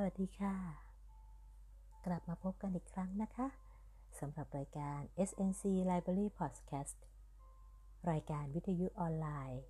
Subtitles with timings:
[0.00, 0.54] สวัสดีค่ะ
[2.06, 3.46] กลับมาพบกันอีกครั้งนะคะ
[4.20, 4.98] สำหรับรายการ
[5.28, 6.98] SNC Library Podcast
[8.10, 9.62] รายการวิทยุออนไลน์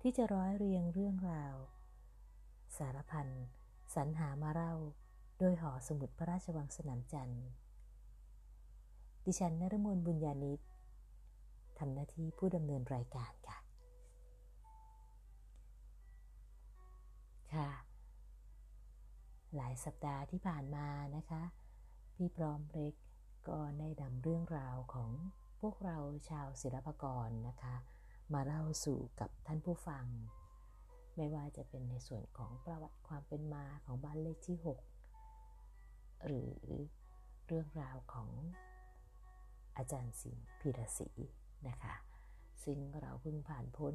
[0.00, 1.54] ที่จะร้อยเรียงเรื่องราว
[2.76, 3.28] สารพัน
[3.94, 4.74] สรรหามาเล่า
[5.38, 7.44] โดยหอสมุดพระราชวังสนามจันทร์
[9.24, 10.60] ดิฉันนรมนบุญญาณิต
[11.78, 13.58] ทำหน้าที่ผู้ดำเนินรายการค่ะ
[17.54, 17.91] ค่ะ
[19.56, 20.86] หลายสัปดาห์ที่ผ่านมา
[21.16, 21.42] นะคะ
[22.14, 22.94] พี่พร้อมเล็ก
[23.48, 25.10] ก็ได้นำเรื่องราวของ
[25.60, 25.98] พวกเรา
[26.30, 27.74] ชาวศิลปกรนะคะ
[28.32, 30.06] มาเล่าสู่กับท่านผู้ฟัง
[31.16, 34.58] ไม่ว่าจะเป็นในส่วนของประวัติความเป็นมาของบ้านเลขที่
[35.44, 36.52] 6 หรือ
[37.46, 38.30] เรื่องราวของ
[39.76, 41.08] อาจารย์สิงห์พีรศรี
[41.68, 41.94] นะคะ
[42.64, 43.94] ซึ่งเราเพิ่งผ่านพ้น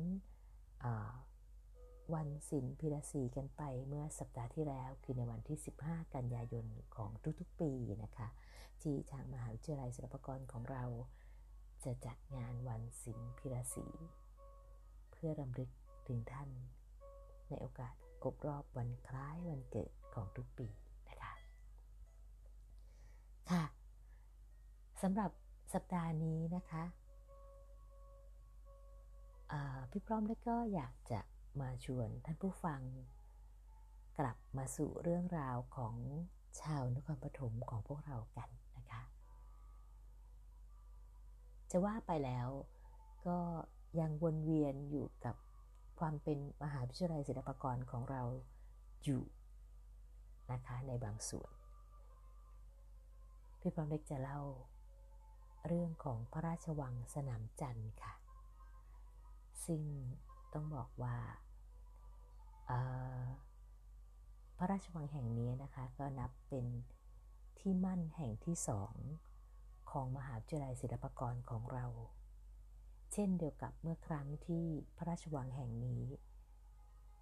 [2.16, 7.72] วันศิลพิรศีกันไปเมื่อสัปดาห์ที่แล้ว คือในวันที่ 15 กันยายนของทุกๆปี
[8.04, 8.28] นะคะ
[8.82, 10.84] ที่ทางมหาวิทยาลัยศิลปากรของเรา
[11.84, 13.88] จะจัดงานวันศิลพิรศี
[15.12, 15.70] เพื่อรำลึก
[16.08, 16.50] ถึงท่าน
[17.48, 20.68] ในโอกาสครบรอบวันคล้ายวันเกิดของทุกปี
[21.10, 21.34] นะคะ
[23.52, 23.64] ค่ะ
[25.02, 25.32] สำหรับ
[25.74, 26.84] สัปดาห์นี้นะคะ
[29.92, 31.20] พี่พร้อมแล้วก็อยากจะ
[31.62, 32.82] มาชวนท่านผู้ฟัง
[34.20, 35.96] กลับมาสู่เรื่องราวของ
[36.62, 39.02] ชาวนครปฐมของพวกเรากันนะคะ
[41.72, 42.48] จะว่าไปแล้ว
[43.28, 43.40] ก็
[44.00, 45.36] ยังวนเวียนอยู่กับ
[46.00, 48.22] ความเป็นมหาวิทยาลัยศิลปากรของเรา
[49.04, 49.24] อยู่
[50.52, 51.52] นะคะในบางส่วน
[53.60, 54.42] พี่พร้อมเล็กจะเล่า
[55.68, 58.14] เรื่องของพระราชวังสนามจันทร์ค่ะ
[59.66, 59.82] ซึ่ง
[60.54, 61.16] ต้องบอกว่า
[64.58, 66.66] พระราชวังแห่งนี้นะคะ ก็นับเป็น
[67.60, 68.94] ที่มั่นแห่งที่สอง
[69.92, 71.86] ของมหาวิทยาลัยศิลปากรของเรา
[73.14, 74.66] เช่นเดียวกับเมื่อครั้งที่
[74.98, 76.04] พระราชวังแห่งนี้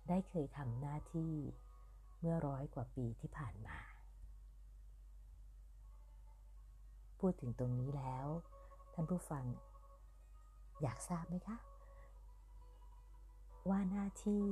[0.09, 1.33] ได้เคยทำหน้าที่
[2.19, 3.77] เมื่อร้อยกว่าปีที่ผ่านมา
[7.19, 8.27] พูดถึงตรงนี้แล้ว
[8.93, 9.45] ท่านผู้ฟัง
[10.81, 11.57] อยากทราบไหมคะ
[13.69, 14.45] ว่าหน้าที่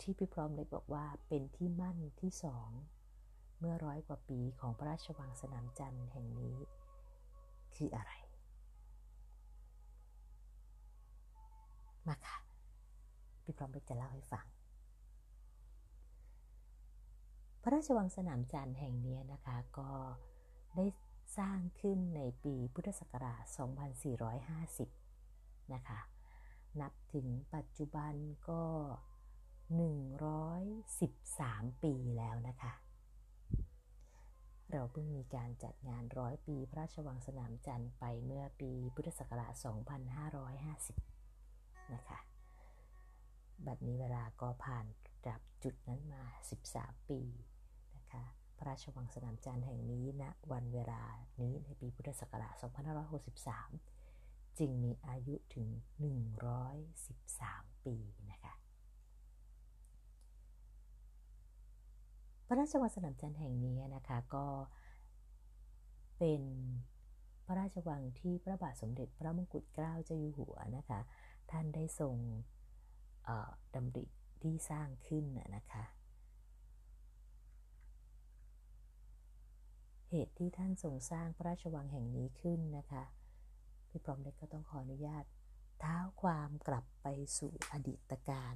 [0.00, 2.70] ที่พี่พร้อมเล็กบอกว่าเป็นที่มั่นที่สอง
[3.58, 6.56] เมื่อร้อยกว่าปีของพระราชวังสนามจันทร์แห่งนี้
[7.74, 8.12] คืออะไร
[12.08, 12.38] มาค่ะ
[13.42, 14.46] พี่พร้อมเล็กจะเล่าให้ฟัง
[17.62, 19.90] พระราชวังสนามจันทร์แห่งนี้นะคะก็
[20.76, 20.86] ได้
[21.38, 23.42] สร้างขึ้นในปีพุทธศักราช
[24.58, 26.00] 2450 นะคะ
[26.80, 28.14] นับถึงปัจจุบัน
[28.48, 28.62] ก็
[29.80, 32.72] 113 ปีแล้วนะคะ
[34.70, 39.52] เราเพิ่งมีการจัดงานร้อยปีพระราชวังสนามจันทร์ไปเมื่อปีพุทธศักราช
[41.18, 42.18] 2550 นะคะ
[43.66, 44.86] บัดนี้เวลาก็ผ่าน
[45.26, 46.22] จากจุดนั้นมา
[46.66, 47.20] 13 ปี
[47.96, 48.22] นะคะ
[48.56, 51.02] พระราชวังสนามจันทร์แห่งนี้ณนะวันเวลา
[51.40, 52.54] นี้ในปีพุทธศักราช
[53.76, 55.68] 2563 จึงมีอายุถึง
[56.96, 57.96] 113 ปี
[58.30, 58.54] นะคะ
[62.43, 64.46] พ ระราชวังสนามจันทร์แห่งนี้นะคะก็
[66.18, 66.42] เป็น
[67.46, 71.00] พระราชวังที่พระบาทสมเด็จพระมงกุฎเกล้าเจ้าอยู่หัวนะคะ
[71.50, 72.16] ท่านได้ทรง
[73.74, 74.04] ดำริ
[74.42, 75.24] ที่สร้างขึ้น
[75.56, 75.84] นะคะ
[80.10, 83.04] เหตุที่ท่านทรงสร้างพระราชวังแห่งนี้ขึ้นนะคะ
[83.88, 85.24] พี่พร้อมเล็กก็ต้องขออนุญาต
[85.80, 87.06] เท้าความกลับไป
[87.38, 88.54] สู่อดีตการ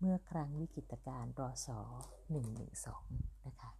[0.00, 1.80] เมื่อครั้งวิกฤตการณ์รอสอ
[2.62, 3.70] 112 นะคะ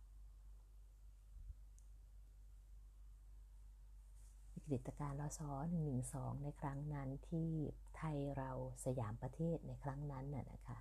[4.55, 5.51] วิกฤตการณ์รอสอ
[5.99, 7.51] 112 ในครั้งนั้นที่
[7.97, 8.51] ไทยเรา
[8.85, 10.79] สยามประเทศในครั้งนั้นน่ะนะคะ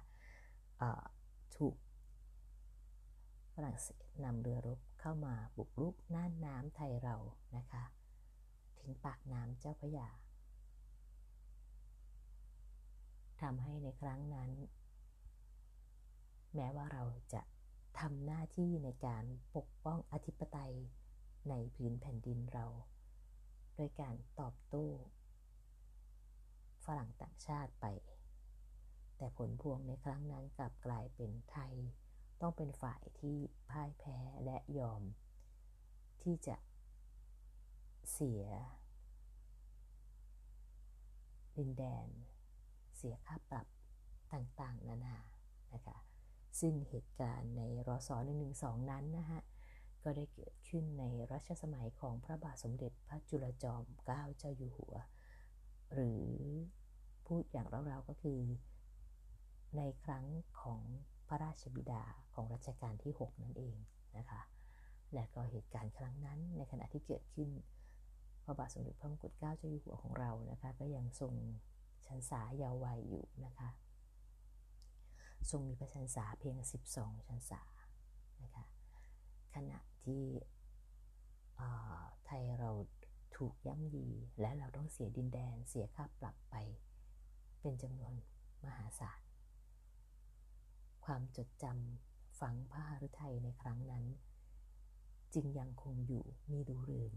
[1.58, 1.76] ถูก
[3.54, 7.16] ฝรั่งเศสนำเรือรบเข้ามาบุกรุกน่านน้ำไทยเรา
[7.58, 7.84] นะคะ
[8.80, 10.10] ถึงปากน้ำเจ้าพระยา
[13.42, 14.50] ทำให้ในครั้งนั้น
[16.56, 17.04] แม้ว่าเรา
[17.34, 17.42] จะ
[18.00, 19.24] ทำหน้าที่ในการ
[19.56, 20.74] ปกป้องอธิปไตย
[21.50, 22.66] ในพื้นแผ่นดินเรา
[23.76, 24.88] โดยการตอบโต้
[26.86, 27.86] ฝรั่งต่างชาติไป
[29.18, 31.74] แต่ผลพวงในครั้งนั้นกลับกลายเป็นไทย
[32.42, 33.38] ต้องเป็นฝ่ายที่
[33.70, 35.02] พ่ายแพ้และยอม
[36.24, 36.58] ที่จะ
[38.12, 38.46] เสีย
[41.58, 42.08] ดินแดน
[42.96, 43.68] เสียค่าปรับ
[44.34, 45.18] ต่างๆ นานา
[45.74, 45.98] นะคะ
[46.60, 48.10] ซึ่งเหตุการณ์ในรศ
[48.50, 49.42] 112 นั้นนะฮะ
[50.04, 54.96] ก็ได้เกิดขึ้นในรัชสมัยของพระบาทสมเด็จพระจุลจอมเกล้าเจ้าอยู่หัว
[55.94, 56.26] หรือ
[57.26, 58.40] พูดอย่างเราๆก็คือ
[59.78, 60.26] ในครั้ง
[60.62, 60.82] ของ
[61.28, 63.78] พระราชบิดาของรัชกาลที่ 6 นั่นเอง
[64.18, 64.42] นะคะ
[65.14, 67.50] และก็เหตุการณ์ครั้งนั้นในขณะที่เกิดขึ้น
[68.44, 71.34] พระบาทสมเด็จพระมงกุฎเกล้าเจ้าอยู่หัวของเรานะคะ ก็ยังทรง
[72.06, 73.70] ชันษาเยาว์วัยอยู่นะคะ
[75.50, 76.58] ทรงมีพระชันษาเพียง
[76.92, 77.62] 12ชันษา
[78.44, 78.66] นะคะ
[79.56, 80.24] ขณะที่
[82.26, 82.72] ไทยเรา
[83.38, 84.08] ถูกย่ำยี
[84.42, 86.56] และเราต้องเสียดินแดนเสียค่าปรับไป
[87.62, 88.14] เป็นจำนวน
[88.66, 89.22] มหาศาล
[91.06, 94.06] ความจดจำฝังพระหฤทัยในครั้งนั้น
[95.34, 97.14] จึงยังคงอยู่มีดูรือน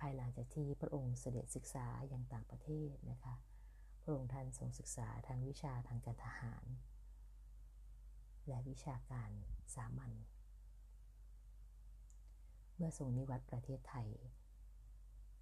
[0.00, 3.34] ภายหลังจากที่พระองค์เสด็จศึกษาอย่างต่างประเทศนะคะ
[4.02, 6.64] พระองค์ท่านทรงศึกษาทางวิชาทางการทหาร
[8.48, 9.30] และวิชาการ
[9.74, 10.12] สามัญ
[12.76, 14.08] เมื่อทรงนิวัตประเทศไทย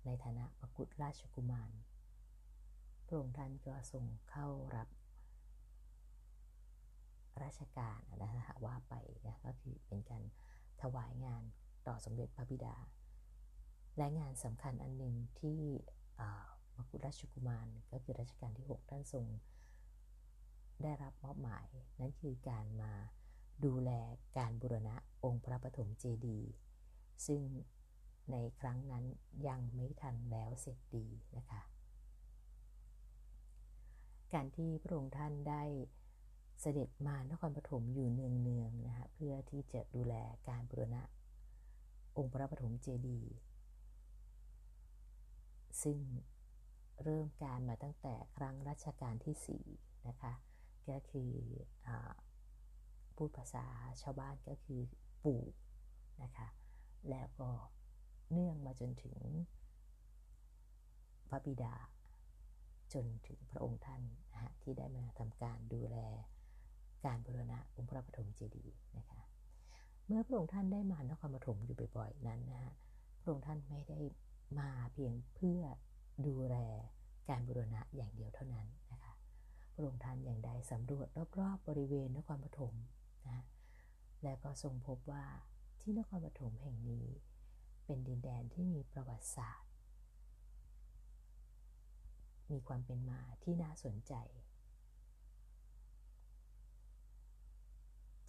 [0.04, 1.70] ในฐานะมกุฎราชกุมาร
[3.06, 4.46] พระองค์ท่านก็ทรงเข้า
[4.76, 4.88] รับ
[7.42, 8.94] ราชการนะคะว่าไป
[9.26, 10.22] นะก็คือเป็นการ
[10.82, 11.42] ถวายงาน
[11.86, 12.76] ต่อสมเด็จพระบิดา
[13.98, 15.60] และงานสำคัญอันหนึ่งที่
[16.76, 19.26] มกุฎราชกุมารก็คือรัชกาลที่ 6 ท่านทรง
[20.82, 21.66] ได้รับมอบหมาย
[22.00, 22.92] นั่นคือการมา
[23.64, 23.90] ดูแล
[24.38, 26.50] การบูรณะองค์พระปฐมเจดีย์
[27.26, 27.42] ซึ่ง
[28.32, 29.04] ในครั้งนั้น
[29.48, 31.06] ยังไม่ทันแล้วเสร็จดี
[31.36, 31.62] นะคะ
[34.34, 35.62] การที่พระองค์ท่านได้
[36.60, 40.14] เสด็จมานครปฐมอยู่เนืองๆนะคะเพื่อที่จะดูแล
[40.48, 41.02] การบูรณะ
[42.16, 43.32] องค์พระปฐมเจดีย์
[45.82, 45.98] ซึ่ง
[47.02, 50.32] เริ่มการมาตั้งแต่ครั้งรัชกาลที่ 4 นะคะ
[50.88, 51.32] ก็คือ
[51.88, 51.90] อ
[53.16, 53.66] พูดภาษา
[54.02, 54.80] ชาวบ้านก็คือ
[55.24, 55.42] ปู่
[56.22, 56.48] นะคะ
[57.10, 57.50] แล้วก็
[58.30, 59.18] เนื่องมาจนถึง
[61.28, 61.74] พระบิดา
[62.94, 64.02] จนถึงพระองค์ท่าน
[64.32, 65.96] นะะที่ได้มาทำการดูแล
[67.06, 69.20] การบูรณะองค์พระปฐมเจดีย์นะคะ
[70.06, 72.72] เมื่อพระองค์ท่านได้มานครปฐมอยู่บ่อยๆนั้นนะฮะ
[73.20, 73.98] พระองค์ท่านไม่ได้
[74.58, 75.62] มาเพียงเพื่อ
[76.26, 76.56] ดูแล
[77.28, 79.12] การบูรณะอย่างเดียวเท่านั้นนะคะ
[79.72, 82.74] พระองค์ท่านอย่างใดสำรวจรอบๆบบริเวณนครปฐม
[83.26, 83.44] นะ
[84.22, 85.24] และก็ทรงพบว่า
[85.80, 87.06] ที่นครปฐมแห่งนี้
[87.86, 89.70] เป็นดินแดนที่มีประวัติศาสตร์
[92.50, 94.14] มีความเป็นมาที่น่าสนใจ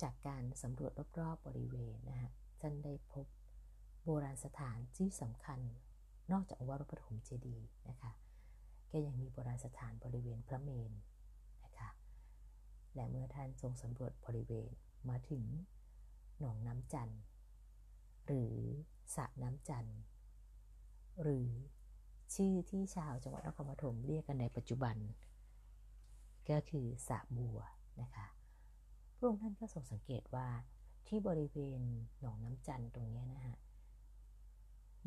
[0.02, 2.32] จากการสำรวจรอบๆบริเวณนะฮะ
[2.62, 3.26] ท่านได้พบ
[4.04, 5.60] โบราณสถานที่สำคัญ
[6.32, 8.12] นอกจากวัดปฐมเจดีย์นะคะ
[8.92, 10.92] ก็ยังมีโบราณสถานบริเวณพระเมน
[11.64, 11.90] นะคะ
[12.96, 14.72] และเมื่อท่านทรงสำรวจบริเวณ
[15.10, 15.44] มาถึง
[16.40, 17.22] หนองน้ำจันทร์
[18.26, 18.56] หรือ
[19.16, 20.00] สระน้ำจันทร์
[21.22, 21.50] หรือ
[22.36, 24.96] ชื่อที่ชาวจังหวัดนครปฐมเรียกกันในปัจจุบัน
[26.50, 27.60] ก็คือสระบัว
[28.02, 28.28] นะคะ
[29.16, 30.48] พระองค์ท่านก็ทรงสังเกตว่า
[31.08, 31.82] ที่บริเวณ
[32.22, 33.58] หนองน้ำจันทร์ตรงนี้นะฮะ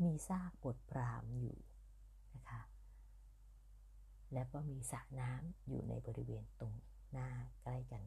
[0.01, 1.57] มีซากบทปรามอยู่
[2.35, 2.61] นะคะ
[4.33, 6.73] แล้วก็มีสระน้ำอยู่ในบริเวณตรง
[7.11, 7.29] หน้า
[7.61, 8.03] ใกล้กัน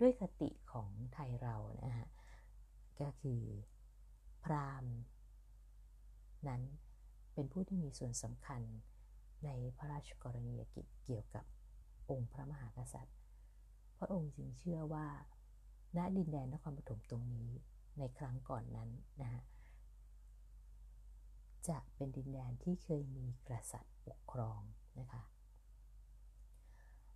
[0.00, 2.08] ด้วยคติของไทยเรานะฮะ
[3.00, 3.42] ก็คือ
[4.44, 4.84] พราม
[6.48, 6.62] นั้น
[7.34, 8.62] เป็นผู้ที่มีส่วนสำคัญ
[9.44, 11.44] ในพระราชกรณียกิจเกี่ยวกับ
[12.10, 13.16] องค์พระมหากษัตริย์
[13.98, 15.06] พระองค์จึงเชื่อว่า
[15.96, 17.50] ณดินแดนนครปฐมตรงนี้
[17.98, 18.90] ในครั้งก่อนนั้น
[19.22, 19.42] นะฮะ
[21.68, 24.60] จะเป็นดินแดนที่เคยมีกษัตริย์ปกครอง
[25.00, 25.22] นะคะ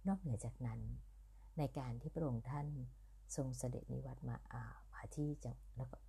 [0.08, 0.80] นอกเหนือจากนั้น
[1.58, 2.66] ในการที่พระองค์ท่าน
[3.36, 5.56] ทรงเสด็จนิวัตมาอามาที่จัง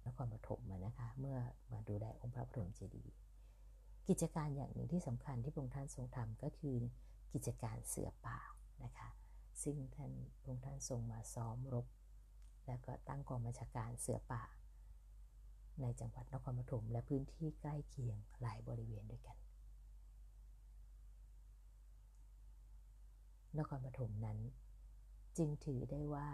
[0.08, 1.38] นครปฐมนะคะ เมื่อ
[1.72, 3.14] มาดูแลองค์พระบรมเจดีย์
[4.08, 6.78] กิจการอย่างหนึ่งที่สำคัญที่พระองค์ท่านทรงทำก็คือ
[7.34, 8.40] กิจการเสือป่า
[8.84, 9.10] นะคะ
[9.64, 11.88] ซึ่งท่านพระองค์ท่านทรงมาซ้อมรบ
[12.68, 14.44] แล้วก็ตั้งกองบัญชาการเสือป่า
[15.82, 19.38] ในจังหวัดนครปฐมและพื้นที่ใกล้เคียงหลายบริเวณด้วยกัน
[23.60, 24.40] นครปฐมนั้น
[25.38, 26.30] จึงถือได้ว่า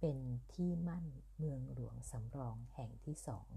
[0.00, 0.18] เป็น
[0.52, 1.06] ที่มั่น
[1.38, 3.48] เมืองหลวงสำรองแห่งที่สอง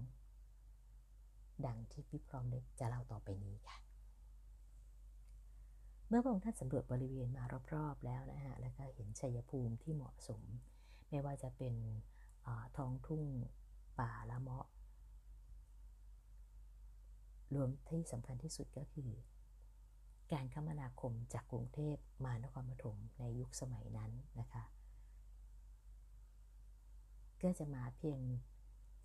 [1.66, 3.78] ดังที่พี่พร้อมเล็กจะเล่าต่อไปนี้ค่ะ
[6.08, 10.42] เมื่อพระองค์ท่านสำรวจบริเวณมารอบๆแล้วนะฮะ แล้วก็เห็นชัยภูมิที่เหมาะสม
[11.10, 11.74] ไม่ว่าจะเป็น
[12.76, 13.24] ท้องทุ่ง
[14.00, 14.66] ป่าละเมาะ
[17.54, 19.10] รวมที่สำคัญที่สุดก็คือ
[20.32, 24.64] การคมนาคมจากกรุงเทพมานครปฐมในยุคสมัยนั้นนะคะ
[27.42, 28.20] ก็จะมาเพียง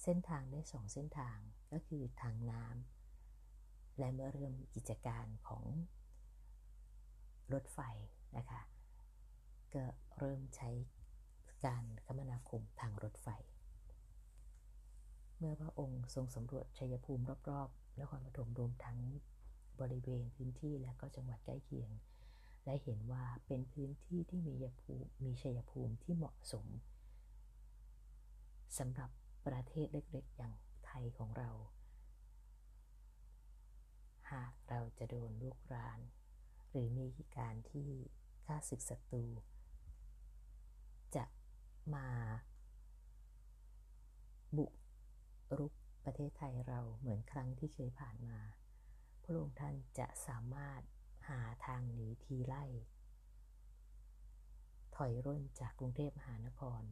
[0.04, 1.38] เส้นทางได้สองเส้นทาง
[1.72, 5.66] ก็คือทางน้ำและเมื่อเริ่มกิจการของ
[7.54, 7.80] รถไฟ
[8.38, 8.62] นะคะ
[9.74, 9.84] ก็
[10.18, 10.70] เริ่มใช้
[11.66, 13.28] การคมนาคมทางรถไฟ
[15.38, 19.00] เมื่อพระองค์ทรงสำรวจชัยภูมิรอบๆนครปฐมรวมทั้ง
[19.80, 21.90] บริเวณพื้นที่และก็จังหวัดใกล้เคียง
[22.66, 26.66] ได้เห็นว่าเป็นพื้นที่ที่มีภูมีชัยภูมิที่เหมาะสม
[28.78, 29.10] สำหรับ
[29.48, 30.54] ประเทศเล็กๆ อย่าง
[30.86, 31.50] ไทยของเรา
[34.32, 36.00] หากเราจะโดนลูกราน
[36.70, 37.90] หรือมีการที่
[38.46, 39.26] ฆ่าศึกศัตรู
[41.96, 42.08] มา
[44.58, 44.74] บุก
[45.58, 45.74] รุก
[46.06, 48.40] ประเทศไทยเราเหมือนครั้งที่เคยผ่านมา
[49.24, 50.82] พระองค์ท่านจะสามารถ
[51.30, 52.64] หาทางหนีทีไล่
[54.96, 56.84] ถอยร่นจากกรุงเทพมหานคร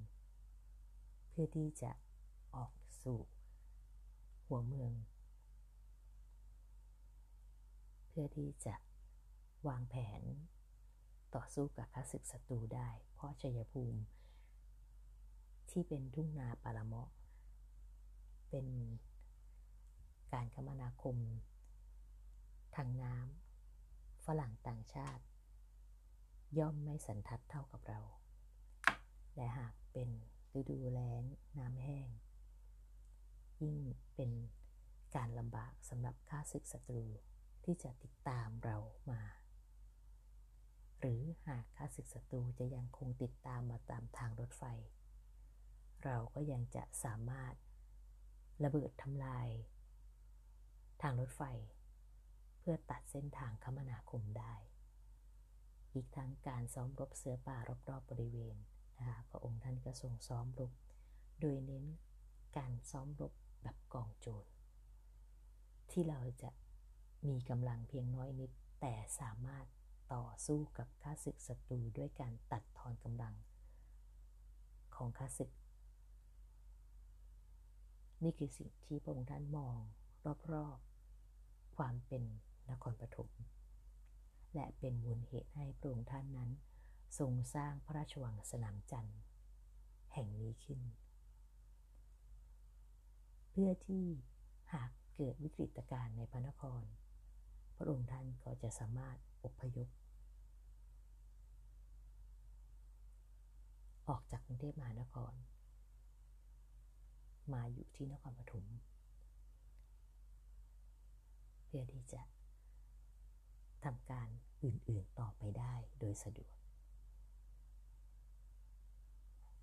[1.29, 1.91] เพื่อที่จะ
[2.55, 3.19] ออกสู่
[4.47, 4.93] หัวเมือง
[8.07, 8.75] เพื่อที่จะ
[9.67, 10.21] วางแผน
[11.35, 14.01] ต่อสู้กับข้าศึกศัตรูได้ เพราะชัยภูมิ
[15.79, 17.09] ที่เป็นทุ่งนาปาละเมาะ
[18.49, 18.67] เป็น
[20.33, 21.17] การคมนาคม
[22.75, 25.23] ทางน้ำฝรั่งต่างชาติ
[26.57, 28.01] ย่อมไม่สันทัดเท่ากับเรา
[29.35, 30.09] และหากเป็น
[30.59, 31.23] ฤดูแล้ง
[31.59, 32.07] น้ำแห้ง
[33.61, 33.77] ยิ่ง
[34.15, 34.31] เป็น
[35.15, 37.05] การลำบากสำหรับข้าศึกศัตรู
[37.63, 38.77] ที่จะติดตามเรา
[39.11, 39.21] มา
[40.99, 44.65] หรือหากข้าศึกศัตรูจะยังคงติดตามมาตามทางรถไฟ
[46.03, 47.53] เราก็ยังจะสามารถ
[48.63, 49.47] ระเบิดทำลาย
[51.01, 51.41] ทางรถไฟ
[52.59, 54.53] เพื่อตัดเส้นทางคมนาคมได้
[55.93, 58.55] อีกทั้งการซ้อมรบเสือป่ารอบๆบบริเวณ
[58.97, 60.71] นะคะพระองค์ท่านก็ทรงซ้อมรบ
[61.39, 61.85] โดยเน้น
[62.57, 64.45] การซ้อมรบแบบกองโจร
[65.91, 66.49] ที่เราจะ
[67.27, 68.51] มีกำลังเพียงน้อยนิด
[68.81, 69.65] แต่สามารถ
[70.13, 73.33] ต่อสู้กับข้าศึกศัตรูด้วยการตัดทอนกำลัง
[74.95, 75.51] ของข้าศึก
[78.23, 79.77] นี่คือสิ่งที่พระองค์ท่านมอง
[80.53, 82.23] รอบๆ ความเป็น
[82.71, 83.29] นครปฐม
[84.55, 86.51] และเป็นมูลเหตุให้พระองค์ท่านนั้น
[87.19, 89.19] ทรงสร้างพระราชวังสนามจันทร์
[90.13, 90.79] แห่งนี้ขึ้น
[93.49, 94.05] เพื่อที่
[94.73, 96.83] หากเกิดวิกฤตการณ์ในพระนคร
[97.77, 99.87] พระองค์ท่านก็จะสามารถอพยพ
[104.09, 105.33] ออกจากกรุงเทพมหานคร
[107.53, 108.65] มาอยู่ที่นครปฐม
[111.65, 112.21] เพื่อที่จะ
[113.85, 114.29] ทำการ
[114.63, 116.51] อื่นๆต่อไปได้โดยสะดวก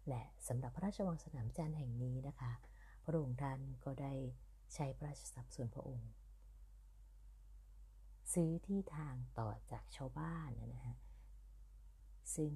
[0.08, 2.52] และสำหรับพระราชวังสนามจันทร์แห่งนี้นะคะ
[3.04, 4.12] พระองค์ท่านก็ได้
[4.74, 6.10] ใช้พระราชทรัพย์ส่วนพระองค์
[8.32, 10.96] ซื้อที่ทางต่อจากชาวบ้านนะฮะ
[12.36, 12.52] ซึ่ง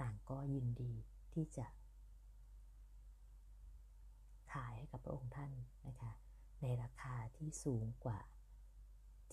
[0.00, 0.92] ต่างก็ยินดี
[1.32, 1.66] ที่จะ
[4.54, 5.52] ขายให้กับพระองค์ท่าน
[5.88, 6.12] นะคะ
[6.62, 8.20] ในราคาที่สูงกว่า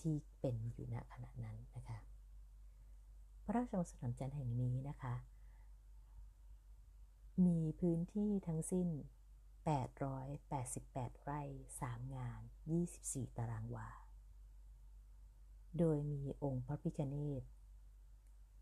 [0.00, 1.98] ที่เป็นอยู่ณขณะนั้นนะคะ
[3.44, 5.14] พระราชวังสนามจันทร์แห่งนี้นะคะ
[7.46, 8.88] มีพื้นที่ทั้งสิ้น
[9.66, 11.42] 888 ไร่
[11.80, 12.40] 3 งาน
[12.88, 13.88] 24 ตารางวา
[15.78, 17.42] โดยมีองค์พระพิฆเนศ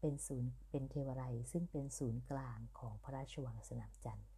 [0.00, 4.28] เป็นศูนย์เป็นเทวไรซึ่งเป็นศูนย์กลางของพระราชวังสนามจันทร์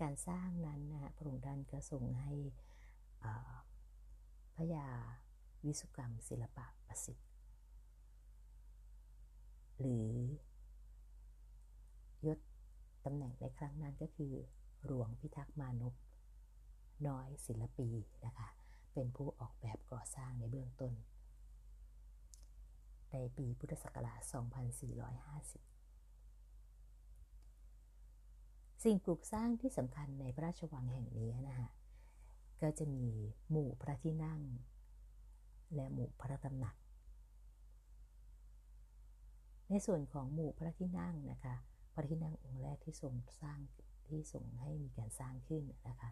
[0.00, 2.34] การสร้างนั้นนะพระองค์ท่านก็ทรงให้
[4.56, 4.86] พระยา
[5.64, 7.28] วิสุกรรมศิลปะประสิทธิ์
[9.80, 10.10] หรือ
[12.26, 12.38] ยศ
[13.04, 14.32] ตำแหน่งในครั้งนั้นก็คือ
[14.84, 15.94] หลวงพิทักษ์มานพ
[17.08, 17.88] น้อยศิลปี
[18.26, 18.48] นะคะ
[18.92, 20.92] เป็นผู้ออกแบบก่อสร้างในเบื้องต้น
[23.12, 25.71] ในปีพุทธศักราช 2450
[28.82, 31.68] สิ่งปลูกสร้างที่สำคัญในพระราชวังแห่งนี้นะคะ
[32.62, 33.06] ก็จะมี
[33.50, 34.40] หมู่พระที่นั่ง
[35.74, 36.76] และหมู่พระตำหนัก
[39.68, 41.54] ในส่วนของหมู่พระที่นั่งนะคะ
[41.94, 43.58] พระที่นั่งองค์แรกที่ทรงสร้าง
[44.06, 46.10] ที่ทรงให้มีการสร้างขึ้นนะคะ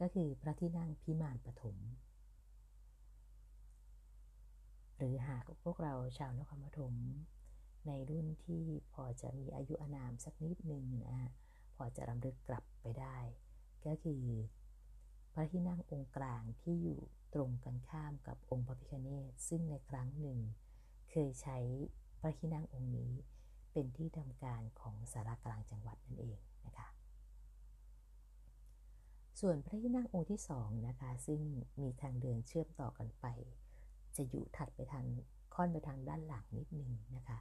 [0.00, 1.76] ก็คือพระที่นั่งพิมานปฐม
[4.96, 6.94] หรือหากพวกเราชาวนครปฐม
[7.86, 8.62] ในรุ่นที่
[8.92, 11.32] พอจะมีอายุอานามสักนิดหนึ่งนะฮะ
[11.80, 13.18] อจะรำลึกกลับไปได้
[13.86, 14.22] ก็คือ
[15.32, 17.00] พระที่นั่งองค์กลางที่อยู่
[17.34, 20.38] ตรงกันข้ามกับองค์พระพิฆเนศซึ่งในครั้งหนึ่ง
[21.10, 21.58] เคยใช้
[22.20, 23.12] พระที่นั่งองค์นี้
[23.72, 26.88] เป็นที่ทำการของสารกลางจังหวัดนั่นเองนะคะ
[29.40, 31.40] ส่วนพระที่นั่งองค์ที่สองนะคะซึ่ง
[31.80, 33.26] มีทางเดินเชื่อมต่อกันไป
[34.16, 35.04] จะอยู่ถัดไปทาง
[35.54, 37.38] ค่อนไปทางด้านหลังนิดนึงนะคะ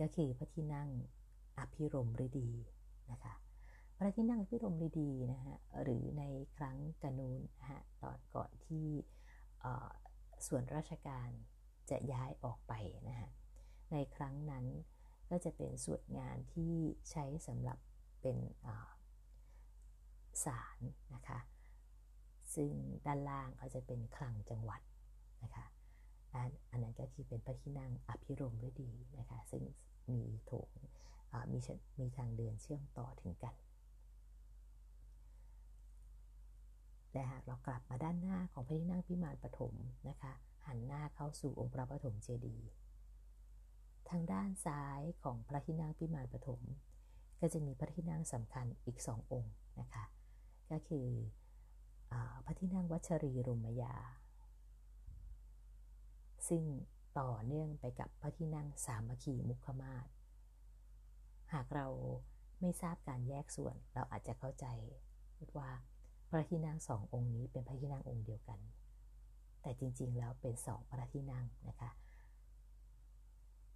[0.00, 0.88] ก็คือพระที่นั่ง
[1.58, 2.50] อภิรมฤดี
[3.10, 3.34] นะคะ
[4.02, 6.24] พระที่นั่งอภิรมฤดีนะฮะหรือใน
[6.56, 8.88] ครั้งกนูนนะฮะตอนก่อนที่
[10.46, 11.28] ส่วนราชการ
[11.90, 12.72] จะย้ายออกไป
[13.08, 13.30] นะฮะ
[13.92, 14.64] ในครั้งนั้น
[15.30, 16.74] ก็จะเป็นส่วนงานที่
[17.10, 17.78] ใช้สำหรับ
[18.22, 18.38] เป็น
[20.44, 20.78] ศาล
[21.14, 21.38] นะคะ
[22.54, 22.70] ซึ่ง
[23.06, 24.80] ด้านล่างเขาจะเป็นคลังจังหวัด
[25.42, 25.66] นะคะ
[26.70, 29.62] อันนั้นก็คือเป็นพระที่นั่งอภิรมฤดีนะคะ ซึ่ง
[30.10, 30.70] มีโถง
[31.52, 31.58] มี
[32.00, 33.56] มีทางเดินเชื่อมต่อถึงกัน
[37.12, 39.74] และหากเรากลับมาด้านหน้าของพระที่นั่งพิมานปฐม
[40.08, 40.32] นะคะ
[40.66, 42.68] หันหน้าเข้าสู่องค์พระปฐมเจดีย์
[44.10, 46.60] ทางด้านซ้ายของพระที่นั่งพิมานปฐม
[47.40, 50.04] ก็จะมีพระที่นั่งสำคัญอีกสององค์นะคะ
[50.70, 51.08] ก็คือ
[52.12, 52.14] อ
[52.44, 53.94] พระที่นั่งวัชรีรุมยา
[56.48, 56.64] ซึ่ง
[57.18, 60.06] ต่อเนื่องไปกับพระที่นั่งสามัคคีมุขมาศ
[61.52, 61.86] หากเรา
[62.60, 64.66] ไม่ทราบการแยกส่วนเราอาจจะเข้าใจ
[65.58, 65.70] ว่า
[66.30, 68.58] พระที่นั่งสององค์นี้เป็นพระที่นั่งองค์เดียวกัน
[69.62, 71.90] แต่จริงๆแล้วเป็นสองพระที่นั่งนะคะ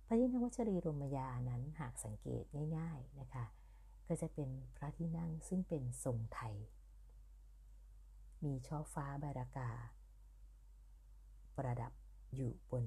[0.07, 2.45] พระที่นั่งวัชรีรมยานั้นหากสังเกต
[2.79, 3.45] ง่ายๆนะคะ
[4.07, 6.55] ก็จะเป็นพระที่นั่งซึ่งเป็นทรงไทย
[8.45, 9.71] มีช่อฟ้าบารากา
[11.57, 11.93] ประดับ
[12.35, 12.85] อยู่บน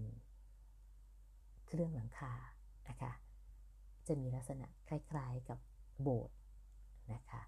[1.68, 2.34] เครื่องหลังคา
[2.90, 3.12] นะคะ
[4.08, 5.60] จะมีลักษณะคล้ายๆกับ
[6.02, 6.38] โบสถ์
[7.14, 7.42] นะคะ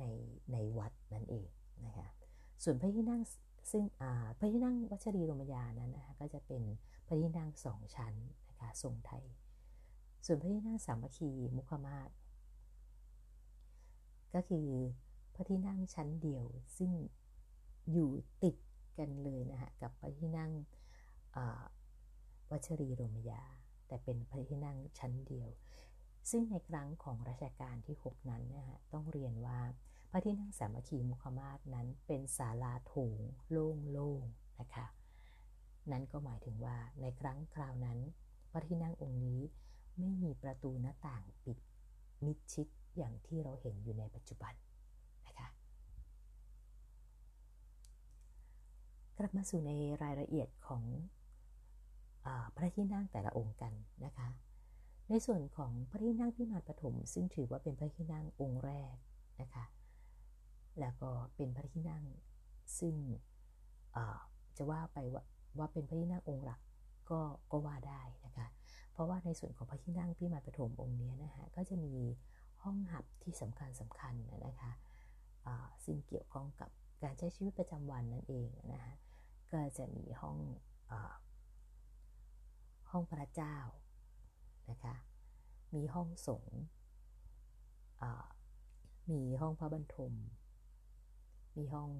[0.00, 0.04] ใน
[0.52, 1.48] ในวัดนั่นเอง
[1.86, 2.06] นะคะ
[2.64, 3.22] ส่วนพระที่นั่ง
[3.70, 3.84] ซึ่ง
[4.38, 6.62] พระที่นั่งวัชรีรมยานั้นนะคะก็จะเป็น
[7.06, 8.14] พระที่นั่งสองชั้น
[8.48, 9.24] นะคะทรงไทย
[10.26, 12.10] ส่วนพระที่นั่งสามัคคีมุขมาศ
[14.34, 14.68] ก็คือ
[15.34, 16.44] พระที่นั่งชั้นเดียว
[16.78, 16.92] ซึ่ง
[17.92, 18.10] อยู่
[18.42, 18.56] ติด
[18.98, 20.52] กันเลยนะฮะกับพระที่นั่ง
[22.50, 23.42] วัชรีรมยา
[23.86, 25.48] แต่เป็นพระที่นั่งชั้นเดียว
[26.30, 29.58] ซึ่งในครั้งของรัชกาลที่ 6 นั้นนะฮะต้องเรียนว่า
[30.10, 33.18] พระที่นั่งสามัคคีมุขมาศนั้นเป็นศาลาโถง
[33.50, 34.86] โล่งๆนะคะ
[35.92, 37.98] นั่นก็หมายถึงว่าในครั้งคราวนั้น
[38.50, 39.40] พระที่นั่งองค์นี้
[39.98, 41.58] ไม่มีประตูหน้าต่างปิด
[42.24, 44.54] มิดชิดอย่างที่เราเห็นอยู่ในปัจจุบัน
[45.26, 45.48] นะคะ
[49.18, 49.70] กลับมาสู่ใน
[50.02, 50.82] รายละเอียดของ
[52.26, 53.72] อพระที่นั่งแต่ละองค์กัน
[54.04, 54.28] นะคะ
[55.08, 58.94] ในส่วนของพระที่นั่งพิมานปฐมซึ่งถือว่าเป็นพระที่นั่งองค์แรก
[59.40, 59.64] นะคะ
[60.80, 62.04] แล้วก็เป็นพระที่นั่ง
[62.78, 62.94] ซึ่ง
[64.56, 65.22] จะว่าไปว่า
[65.58, 66.60] ว่าเป็นพระที่นั่งองค์หลัก
[67.10, 67.20] ก็
[67.52, 68.46] ก็ว่าได้นะคะ
[68.92, 71.94] เพราะว่าในส่วนของพระที่นั่งพิมานปฐมองค์นี้นะคะก็จะมี
[72.62, 74.14] ห้องหับที่สำคัญสำคัญ
[74.46, 74.72] นะคะ
[75.84, 76.70] ซึ่งเกี่ยวข้องกับ
[77.02, 78.92] การใช้ชีวิตประจำวันนั่นเองนะคะ
[79.52, 80.38] ก็จะมีห้อง
[80.90, 80.92] อ
[82.90, 83.56] ห้องพระเจ้า
[84.70, 84.94] นะคะ
[85.74, 86.56] มีห้องสงฆ์
[89.10, 90.12] มีห้องพระบรรทม
[91.56, 91.90] มีห้อง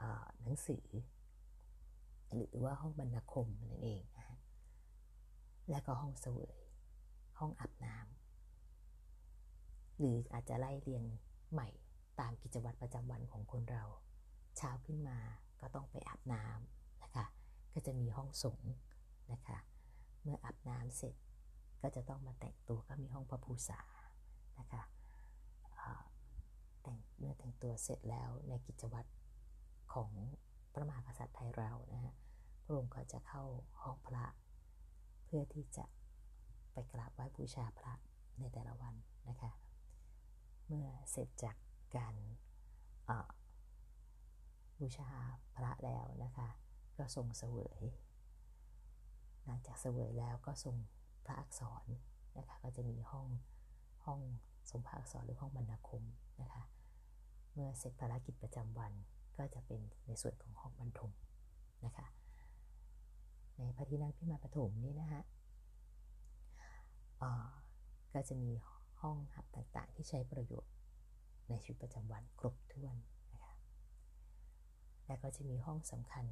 [0.00, 0.02] อ
[0.42, 0.86] หนังสือ
[2.34, 4.38] หรือว่าห้องบรรณาคมนั่นเองนะ
[5.70, 6.56] และก็ห้องเสวย
[7.38, 11.04] ห้องอาบน้ำหรืออาจจะไล่เรียง
[11.52, 11.68] ใหม่
[12.20, 13.84] ตามกิจวัตรประจำวันของคนเรา
[14.56, 15.18] เช้าขึ้นมา
[15.60, 17.24] ก็ต้องไปอาบน้ำนะคะ
[17.72, 18.60] ก็จะมีห้องสง
[19.32, 19.58] นะคะ
[20.22, 21.14] เมื่ออาบน้ำเสร็จ
[21.82, 23.80] ก็จะต้องมาแต่งตัวก็มีห้องพระภูษา
[24.58, 24.82] นะคะ
[27.24, 29.08] เมื่อแต่งตัวเสร็จแล้วในกิจวัตร
[29.94, 30.10] ของ
[30.72, 32.14] พระมหากษัตริย์ไทยเรานะฮะ
[32.64, 33.44] พระองค์ก็จะเข้า
[33.82, 34.24] ห้องพระ
[35.24, 35.84] เพื่อที่จะ
[36.72, 37.92] ไปกราบไหว้บูชาพระ
[38.38, 38.94] ในแต่ละวัน
[39.28, 39.50] นะคะ
[40.66, 41.56] เมื่อเสร็จจาก
[41.96, 42.14] การ
[44.78, 45.08] บูชา
[45.56, 46.48] พระแล้วนะคะ
[46.98, 47.82] ก็ทรงเสวย
[49.44, 50.76] หลังจากเสวยแล้วก็ทรง
[51.26, 51.84] พระอักษร
[52.38, 53.26] นะคะ ก็จะมีห้อง
[54.04, 54.20] ห้อง
[54.70, 56.02] ทรงพระอักษรหรือห้องบรรณาคม
[56.42, 56.64] นะคะ
[57.54, 58.92] เมื่อเสร็จภารกิจประจำวัน
[59.36, 61.12] ก็จะเป็นในส่วนของห้องบรรทม
[61.84, 62.06] นะคะ
[63.58, 65.22] ในพระที่นั่งพิมานปฐมนี่นะฮะ
[68.12, 68.50] ก็จะมี
[69.00, 70.72] ห้องหับต่างๆ ที่ใช้ประโยชน์
[71.48, 72.96] ในชีวิตประจำวันครบถ้วน
[73.32, 73.54] นะคะ
[75.06, 76.24] และก็จะมีห้องสำคัญ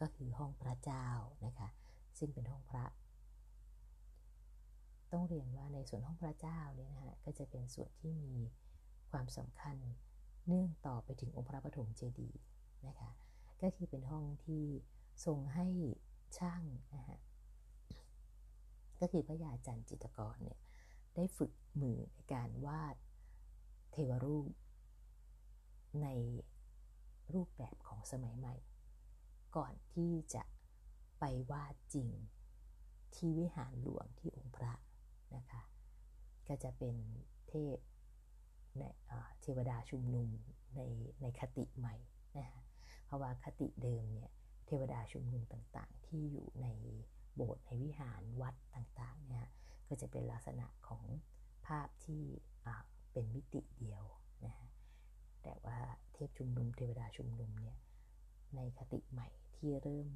[0.00, 1.06] ก็คือห้องพระเจ้า
[1.46, 1.68] นะคะ
[2.18, 2.84] ซึ่งเป็นห้องพระ
[5.12, 8.34] ต้องเรียนว่าในส่วนห้องพระเจ้าเนี่ยนะฮะก็จะเป็นส่วนที่มี
[9.10, 9.76] ความสำคัญ
[10.52, 12.40] เนื่องต่อไปถึงองค์พระปฐมเจดีย์
[12.86, 13.10] นะคะ
[13.62, 14.64] ก็คือเป็นห้องที่
[15.24, 15.66] ทรงให้
[16.38, 16.62] ช่าง
[16.94, 17.18] นะฮะ
[19.00, 20.58] ก็คือพระยาจันจิตกรเนี่ย
[21.14, 22.96] ได้ฝึกมือในการวาด
[23.92, 24.50] เทวรูป
[26.02, 26.08] ใน
[27.34, 28.54] รูปแบบของสมัยใหม่
[29.56, 30.42] ก่อนที่จะ
[31.18, 32.08] ไปวาดจริง
[33.14, 34.72] ที่วิหารหลวงที่องค์พระ
[35.36, 35.62] นะคะ
[36.48, 36.96] ก็จะเป็น
[37.48, 37.76] เทพ
[39.42, 40.28] เทวดาชุมนุม
[40.76, 40.80] ใน
[41.22, 41.96] ในคติใหม่
[42.38, 42.60] นะคะ
[43.04, 44.30] เพราะว่าคติเดิมเนี่ย
[44.66, 46.68] เทวดาชุมนุมต่างๆ ที่อยู่ใน
[47.34, 49.48] โบสถ์ในวิหารวัดต่างๆเนี่ย
[49.88, 51.04] ก็จะเป็นลักษณะของ
[51.66, 52.22] ภาพที่
[53.12, 54.02] เป็นมิติเดียว
[54.46, 54.68] นะฮะ
[55.42, 55.78] แต่ว่า
[56.12, 57.78] เทพชุมนุมเทวดาชุมนุมเนี่ย
[58.56, 60.08] ในคติใหม่ที่เริ่ม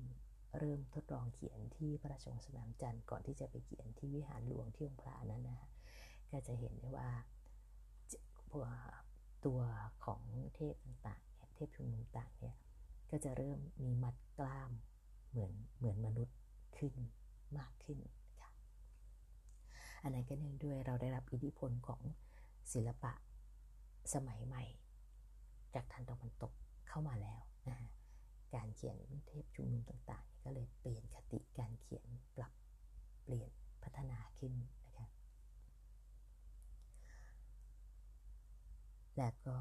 [0.59, 5.71] เริ่มทดลองเขียนที่พระราชวังสนามจันทร์ก่อนที่จะไปเขียนที่วิหารหลวงที่องค์พระนั้นนะฮะ
[6.31, 7.11] ก็จะเห็นได้ว่า
[9.45, 9.61] ตัว
[10.05, 10.21] ของ
[10.55, 12.57] เทพต่างๆเทพชุมนุมต่างเนี่ย
[13.11, 14.73] ก็จะเริ่มมีมัดกล้าม
[15.31, 16.37] เหมือนเหมือนมนุษย์
[16.77, 16.95] ขึ้น
[17.59, 17.99] มากขึ้น
[18.43, 18.51] ค่ะ
[20.03, 22.01] อันนั้นก็เนื่องด้วยเราได้รับอิทธิพลของ
[22.73, 23.13] ศิลปะ
[24.15, 24.65] สมัยใหม่
[25.75, 26.53] จากทางตะวันตก
[26.89, 27.91] เข้ามาแล้วนะฮะ
[28.55, 32.53] การเขียนเทพชุมนุมต่างๆ ก็เลยเปลี่ยนคติการเขียนปรับ
[33.23, 33.51] เปลี่ยน
[33.83, 34.53] พัฒนาขึ้น
[34.87, 35.07] นะคะ
[39.19, 39.59] และก็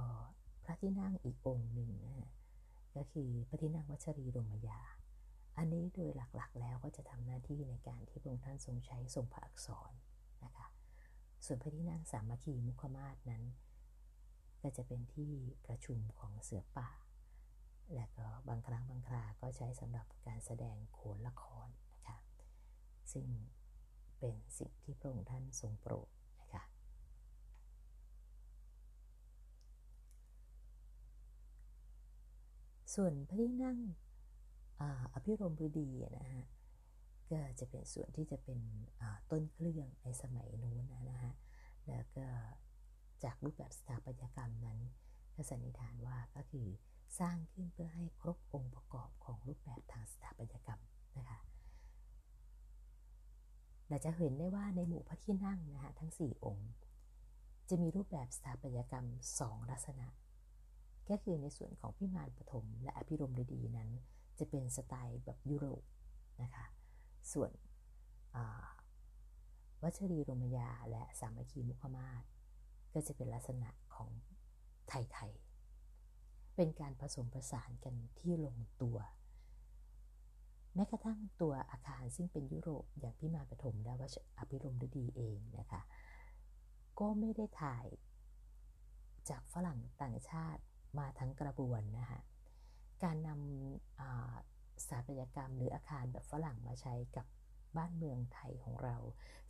[0.63, 2.31] พระที่นั่งอีกองค์หนึ่งนะ
[2.95, 4.79] ก็คือพระที่นั่งวัชรีรมยา
[5.57, 9.91] อันนี้โดยหลักๆแล้วก็จะทำหน้าที่ในการที่พระองค์ท่านทรงใช้ทรงพระอักษร
[10.43, 10.67] นะคะ
[11.45, 13.43] ส่วนพระที่นั่งสามัคคีมุขมาศนั้น
[14.61, 15.31] ก็จะเป็นที่
[15.65, 16.89] ประชุมของเสือป่า
[17.95, 22.17] และก็บางครั้งบางคราก็ใช้สำหรับการแสดงโขนละครนะคะ
[23.13, 23.27] ซึ่ง
[24.19, 26.09] เป็นสิ่งที่พระองค์ท่านทรงโปรด
[26.41, 26.63] นะคะ
[32.93, 33.77] ส่วนพระที่นั่ง
[35.13, 36.45] อภิรมฤดีนะฮะ
[37.31, 38.59] ก็จะเป็นส่วนที่จะเป็น
[39.31, 41.33] ต้นเครื่องในสมัยนู้นนะฮะ
[41.87, 42.27] แล้วก็
[43.23, 44.79] จากรูปแบบสถาปัตยกรรมนั้น
[45.35, 46.67] ก็สันนิษฐานว่าก็คือ
[47.19, 50.81] สร้างขึ้นเพื่อให้ครบองค์ประกอบของรูปแบบทางสถาปัตยกรรม
[51.17, 51.39] นะคะ
[53.89, 56.69] เราจะเห็นได้ว่าในหมู่พระที่นั่งนะฮะทั้ง 4 องค์
[57.69, 59.05] จะมีรูปแบบสถาปัตยกรรม
[59.39, 60.07] 2 ลักษณะ
[61.09, 63.89] ก็คือในส่วนของพิมานปฐมและอภิรมฤดีนั้น
[64.39, 65.83] จะเป็นสไตล์แบบยุโรป
[66.41, 66.65] นะคะ
[67.33, 67.51] ส่วน
[69.83, 72.23] วัชรีรมยาและสามัคคีมุขมาศ
[72.93, 74.09] ก็จะเป็นลักษณะของ
[74.87, 78.97] ไทยๆ เป็นการผสมผสานกันที่ลงตัว
[80.75, 85.81] แม้กระทั่งตัวอาคารซึ่งเป็นยุโรปอย่างพิมานปฐมและวัชอภิรมฤดีเองนะคะ
[86.99, 87.85] ก็ไม่ได้ถ่าย
[89.29, 90.63] จากฝรั่งต่างชาติ
[90.99, 92.19] มาทั้งกระบวนนะคะ
[93.03, 97.25] การนำสถาปัตยกรรมหรืออาคารแบบฝรั่งมาใช้กับ
[97.77, 98.97] บ้านเมืองไทยของเรา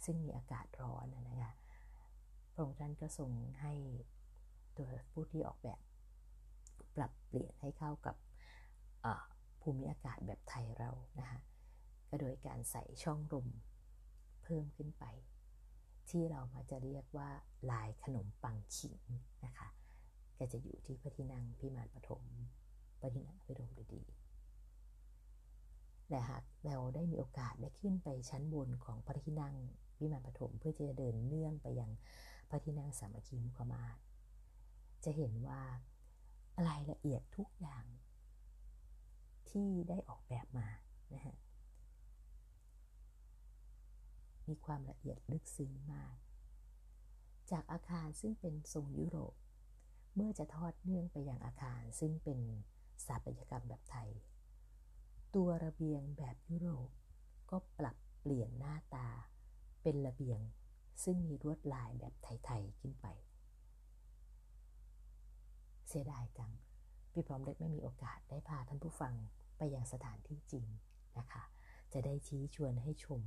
[0.06, 1.53] ซึ่งมีอากาศร้อนนะคะ
[2.53, 3.73] พระองค์ท่านก็ทรงให้
[4.77, 5.79] ตัวผู้ที่ออกแบบ
[6.95, 8.15] ปรับเปลี่ยนให้เข้ากับ
[9.62, 11.39] ภูมิอากาศแบบไทยเรานะคะ
[12.10, 13.47] ก็โดยการใส่ช่องลม
[14.43, 15.06] เพิ่มขึ้นไป
[16.10, 17.29] ที่เรามาจะเรียกว่า
[17.71, 18.99] ลายขนมปังขิง
[19.45, 19.69] นะคะ
[20.37, 22.23] ก็จะอยู่ที่พระที่นั่งพิมานปฐม
[22.99, 24.03] พระที่นั่งพิรมดี
[26.09, 29.55] และหากเราได้มีโอกาสได้ขึ้นไปชั้นบนของพระที่นั่ง
[29.97, 31.91] พิมานปฐมเพื่อจะเดินเนื่องไปยัง
[32.49, 33.97] พระที่นั่งสามัคคีมุขมาศ
[35.03, 35.61] จะเห็นว่า
[36.67, 37.85] รายละเอียดทุกอย่าง
[39.49, 40.67] ที่ได้ออกแบบมา
[41.13, 41.35] นะฮะ
[44.47, 46.15] มีความละเอียดลึกซึ้งมาก
[47.51, 49.35] จากอาคารซึ่งเป็นทรงยุโรป
[50.15, 52.39] เมื่อจะทอดเนื่องไปยังอาคารซึ่งเป็น
[53.02, 54.10] สถาปัตยกรรมแบบไทย
[55.36, 56.89] ตัวระเบียงแบบยุโรป
[57.52, 59.08] ก็ปรับเปลี่ยนหน้าตา
[59.84, 60.39] เป็นระเบียง
[61.04, 63.08] ซึ่งมีลวดลายแบบไทยๆขึ้นไป
[65.88, 66.52] เสียดายจัง
[67.12, 69.13] พี่พร้อมเล็กไม่มีโอกาสได้พาท่านผู้ฟัง
[69.58, 70.65] ไปยังสถานที่จริง
[71.17, 71.43] นะคะ
[71.93, 73.21] จะได้ชี้ชวนให้ชม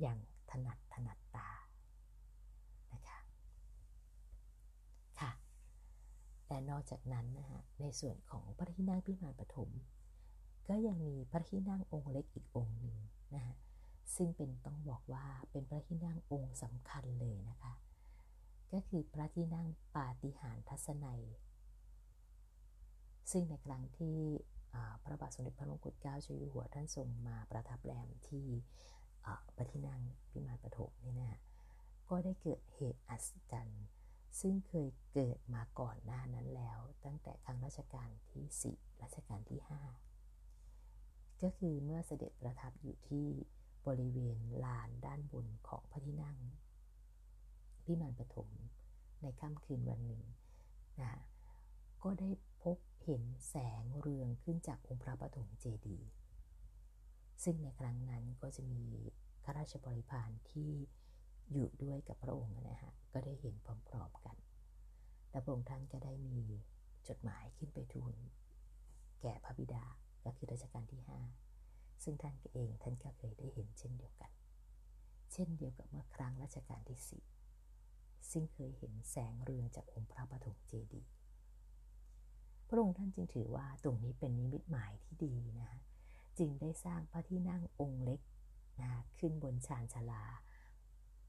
[0.00, 0.18] อย่าง
[0.50, 1.48] ถนัดถนัดตา
[6.54, 9.70] และนอกจากนั้นนะฮะในส่วนของพระที่นั่งพิมานปฐม
[10.68, 12.96] ก็ยังมีพระที่นั่งองค์เล็กอีกองค์หนึ่ง
[13.34, 13.56] นะฮะ
[14.16, 17.72] ซึ่งเป็นต้องบอกว่าเป็นพระที่นั่งองค์สำคัญเลยนะคะ
[18.72, 21.22] ก็คือพระที่นั่งปาฏิหาริย์ทัศนัย
[23.30, 24.18] ซึ่งในครั้งที่
[25.02, 28.46] พระบาทสมเด็จพระมงกุฎเกล้าเจ้าอยู่หัวท่านทรงมาประทับแรมที่
[29.56, 31.40] พระที่นั่งพิมานปฐมนี่นะ
[32.10, 33.84] ก็ได้เกิดเหตุอัศจรรย์
[34.40, 39.60] ซึ่งเคยเกิดมาก่อนหน้านั้นแล้ว ตั้งแต่ครั้งรัชกาลที่4รัชกาลที่
[41.42, 43.26] ก็คือเมื่อเสด็จประทับอยู่ที่
[43.86, 46.38] บริเวณลานด้านบนของพระที่นั่ง
[47.84, 48.48] พิมานปฐม
[49.22, 50.24] ในค่ำคืนวันหนึ่ง
[51.00, 51.12] นะ
[52.04, 52.30] ก็ได้
[52.62, 56.10] พบเห็นแสงเรืองขึ้นจากองค์พระปฐมเจดีย์
[57.44, 58.84] ซึ่งในครั้งนั้นก็จะมี
[59.44, 60.70] ข้าราชบริพารที่
[61.52, 63.54] อยู่ด้วยกับพระองค์นะฮะก็ได้เห็น
[63.88, 64.36] พร้อมๆกัน
[65.30, 66.42] และพระองค์ท่านก็ได้มี
[67.08, 68.14] จดหมายขึ้นไปทูล
[69.22, 69.84] แก่พระบิดา
[70.24, 71.02] ก็คือรัชกาลที่
[71.50, 74.30] 5 ซึ่งท่านเองท่านก็เคยได้เห็นเช่นเดียวกัน
[75.32, 76.98] เช่นเดียวกับเมื่อครั้งรัชกาลที่
[77.66, 81.10] 4 ซึ่งเคยเห็นแสงเรืองจากองค์พระปฐมเจดีย์
[82.68, 85.70] พระองค์ท่านจึงถือว่าตรงนี้เป็นนิมิตหมายที่ดีนะ
[86.38, 88.20] จึงได้สร้างพระที่นั่งองค์เล็ก
[88.82, 90.22] นะขึ้นบนชานชาลา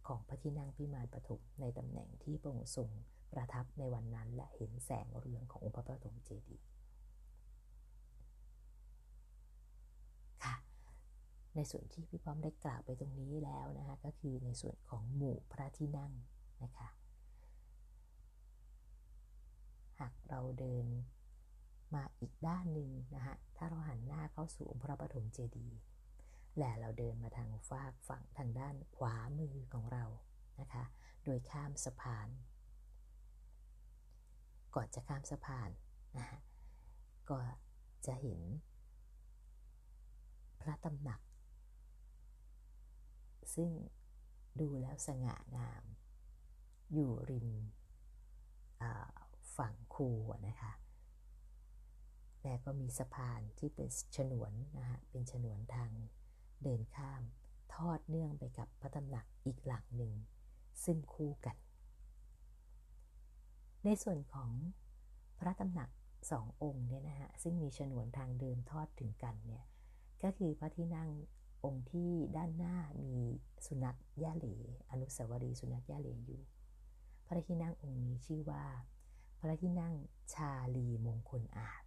[0.07, 2.89] ของพระที่นั่งพิมานปฐมในตำแหน่งที่พระองค์ทรง
[3.33, 6.67] ประทับในวันนั้นและเห็นแสงเรืองขององค์พระปฐมเจดีย์
[10.43, 10.55] ค่ะ
[11.55, 16.13] ในส่วนที่พี่ป้อมได้กล่าวไปตรงนี้แล้วนะคะก็คือในส่วนของหมู่พระที่นั่ง
[16.63, 16.89] นะคะ
[19.99, 20.85] หากเราเดิน
[21.95, 25.77] มาอีกด้านหนึ่งนะฮะถ้าเราหันหน้าเข้าสู่องค์พระปฐมเจดีย์
[26.57, 30.05] และเราเดินมาทางฝากฝั่งทางด้านขวามือของเรา
[30.59, 30.83] นะคะ
[31.23, 32.27] โดยข้ามสะพาน
[34.75, 35.69] ก่อนจะข้ามสะพาน
[36.17, 36.39] นะะ
[37.29, 37.39] ก็
[38.05, 38.41] จะเห็น
[40.61, 41.21] พระตำหนัก
[43.55, 43.69] ซึ่ง
[44.59, 45.83] ดูแล้วสง่างาม
[46.93, 47.49] อยู่ริม
[49.57, 50.09] ฝั่งคู
[50.47, 50.73] นะคะ
[52.43, 55.91] และก็มีสะพานที่เป็นฉนวนนะฮะเป็นฉนวนทาง
[56.63, 57.21] เดินข้าม
[57.75, 60.13] ทอดเนื่องไปกับพระตำหนักอีกหลังหนึ่ง
[60.83, 61.57] ซึ่งคู่กัน
[63.85, 64.51] ในส่วนของ
[65.39, 65.89] พระตำหนัก
[66.31, 69.65] สององค์เนี่ยนะฮะซึ่งมีฉนวนทางเดินทอดถึงกันเนี่ย
[70.23, 71.09] ก็คือพระที่นั่ง
[71.65, 73.15] องค์ที่ด้านหน้ามี
[73.65, 74.47] สุนัขย่าเหล
[74.91, 76.41] อนุสาวรีย์สุนัขย่าเหลอยู่
[77.25, 78.65] พระที่นั่งองค์นี้ชื่อว่า
[79.39, 79.93] พระที่นั่ง
[80.33, 81.83] ชาลีมงคลอาจ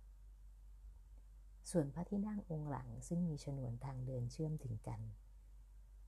[1.71, 5.01] ส่วนพระที่นั่งองค์หลังซึ่งมีฉนวนทางเดินเชื่อมถึงกัน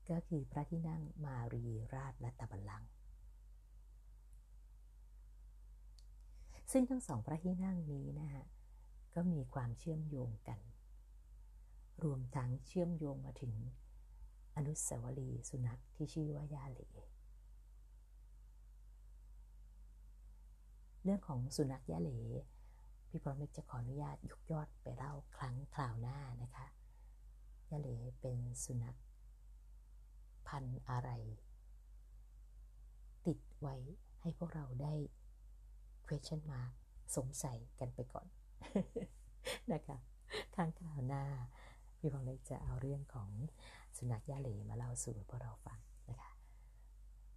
[0.09, 1.63] ก็คือพระที่นั่งมารี
[1.95, 2.83] ราชรัตบัลลัง
[6.71, 8.45] ซึ่งทั้งสองพระที่นั่งนี้นะฮะ
[9.15, 10.59] ก็มีความเชื่อมโยงกัน
[12.03, 13.53] รวมทั้งเชื่อมโยงมาถึง
[14.55, 16.79] อนุสาวรีย์สุนัขที่ชื่อว่ายาเหล
[21.03, 22.11] เรื่องของสุนัขยาเหล
[23.11, 26.65] พี่พรมิกจะขออนุญาตยกยอดไปเล่าครั้งคราวหน้านะคะ
[27.71, 27.89] ยาเล
[28.21, 28.95] เป็นสุนัข
[30.47, 31.09] พันอะไร
[33.25, 33.75] ติดไว้
[34.21, 34.93] ให้พวกเราได้
[36.05, 36.71] question mark
[37.15, 38.27] สงสัยกันไปก่อน
[39.73, 39.97] นะคะ
[40.55, 41.23] ครั้งคราวหน้า
[41.97, 43.29] พี่พรมิกจะเอาเรื่องของ
[43.97, 46.31] สุนัขยาเลมาเล่าสู่พวกเราฟังนะคะ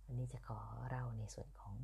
[0.05, 0.59] วันนี้จะขอ
[0.89, 1.77] เล่าในส่วนของ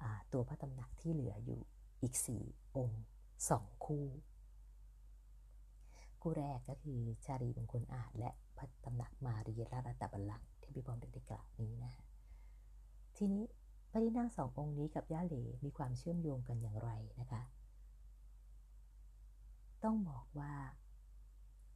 [0.00, 1.60] อตัวพระตำหนักที่เหลืออยู่
[2.02, 2.42] อีกสี่
[2.76, 3.04] องค์
[3.50, 4.06] สองคู่
[6.20, 11.92] คู่แรกก็คือชารีบงคลอาจและพระตำหนักมารีรารัตบัลลังก์ที่พี่บอมได้กล่าวนี้นะ
[13.16, 13.44] ทีนี้
[13.90, 17.42] พระที่นั่งสององค์นี้กับย่าเหลมีความเชื่อมโยงกันอย่างไรนะคะ
[19.84, 20.54] ต้องบอกว่า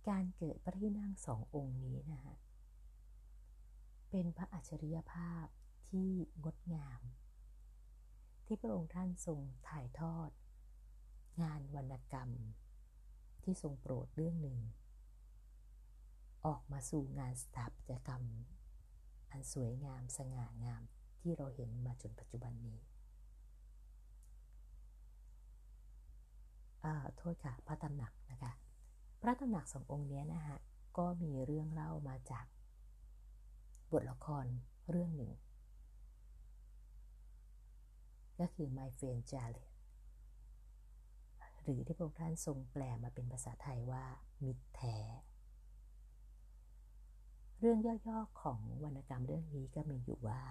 [0.09, 2.37] การเกิดพระที่นั่งสององค์นี้นะฮะ
[4.11, 5.47] เป็นพระอัจฉริยภาพ
[5.89, 6.11] ที่
[6.45, 7.01] งดงาม
[8.45, 10.31] ที่พระองค์ท่านทรงถ่ายทอด
[11.43, 12.31] งานวรรณกรรม
[13.43, 14.59] ที่ทรงโปรดเรื่องหนึ่ง
[16.47, 18.23] ออกมาสู่งานสถาปัตยกรรม
[19.31, 20.83] อันสวยงามสง่างาม
[21.21, 22.79] ที่เราเห็นมาจนปัจจุบันนี้
[27.17, 28.53] โทษค่ะ พระตำหนักนะคะ
[29.21, 30.59] พระตำหนักสององค์นี้นะฮะ
[30.99, 32.47] ก็มีเรื่องเล่ามาจาก
[33.93, 34.45] บทละคร
[34.91, 35.33] เรื่องหนึ่ง
[38.41, 39.69] ก็คือ My Friend Charlie
[41.63, 44.05] หรือที่พระองค์ท่านทรงแปลมาเป็นภาษาไทยว่า
[44.45, 44.97] มิตรแท้
[47.61, 50.43] เรื่องย่อๆของวรรณกรรมเรื่องนี้ก็มีอยู่ว่า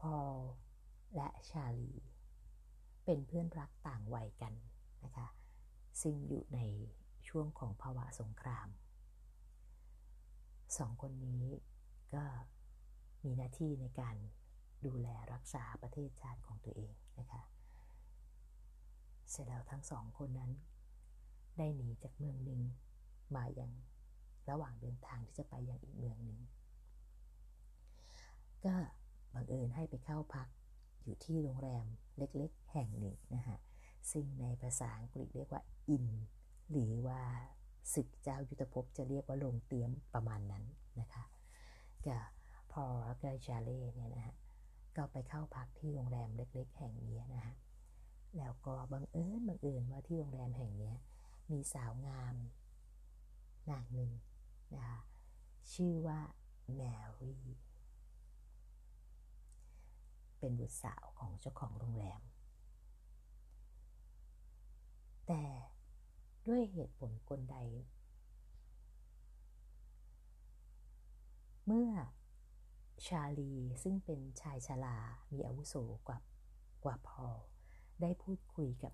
[0.00, 0.34] พอล
[1.14, 1.92] และชาลี
[3.04, 4.54] เป็นเพื่อนรักต่างวัยกัน
[5.04, 5.26] นะคะ
[6.02, 6.60] ซึ่งอยู่ใน
[7.28, 8.68] ช่วงของภาวะสงคราม
[10.78, 11.46] สองคนนี้
[12.14, 12.24] ก็
[13.24, 14.16] มีหน้าที่ในการ
[14.86, 17.42] ดูแลรักษาประเทศชาติของตัวเองนะคะ
[19.30, 20.50] เสร็จแล้วทั้งสองคนนั้น
[21.58, 22.60] ได้หนีจากเมืองหนึ่ง
[23.34, 23.72] มาอย่าง
[24.50, 26.38] ระหว่างเดินทางที่จะไปยังอีกเมืองหนึ่ง
[28.64, 28.74] ก็
[29.34, 30.48] บังเอิญให้ไปเข้าพัก
[31.02, 31.84] อยู่ที่โรงแรม
[32.18, 33.58] เล็กๆ แห่งหนึ่งนะฮะ
[34.10, 36.06] ซึ่งในภาษาอังกฤษเรียกว่าอิน
[36.70, 37.20] หรือว่า
[37.94, 40.64] ศึกเจ้ายุทธภพจะเรียกว่าลงเตียมประมาณนั้น
[41.00, 41.24] นะคะ
[42.06, 42.22] กับ
[42.72, 44.34] พอแล้วก็ชาเล่เนี่ยนะฮะ
[44.96, 47.54] ก็ไปเข้าพักที่โรงแรมเล็ก ๆ แห่งนี้นะฮะ
[48.38, 50.94] แล้วก็บังเอิญบังเอิญว่าที่โรงแรมแห่งนี้
[51.50, 52.34] มีสาวงาม
[53.70, 54.12] นางหนึ่ง
[54.74, 54.98] นะคะ
[55.72, 56.20] ชื่อว่า
[56.74, 56.80] แม
[57.20, 57.44] รี่
[60.38, 62.20] เป็นบุตรสาวของเจ้าของโรงแรม
[65.28, 65.44] แต่
[66.46, 67.56] ด้วยเหตุผลกลใด
[71.66, 71.90] เมื่อ
[73.06, 74.96] ชาลีซึ่งเป็นชายชรา
[75.32, 75.74] มีอาวุโส
[76.08, 76.18] กว่า
[76.84, 77.26] กว่าพอ
[78.00, 78.92] ได้พูดคุยกับ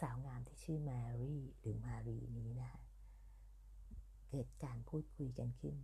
[0.00, 0.90] สาวงามที่ชื่อแม
[1.20, 2.72] รี่หรือมารีนี้นะ
[4.28, 5.76] เกิดการพูดคุยกันขึ้น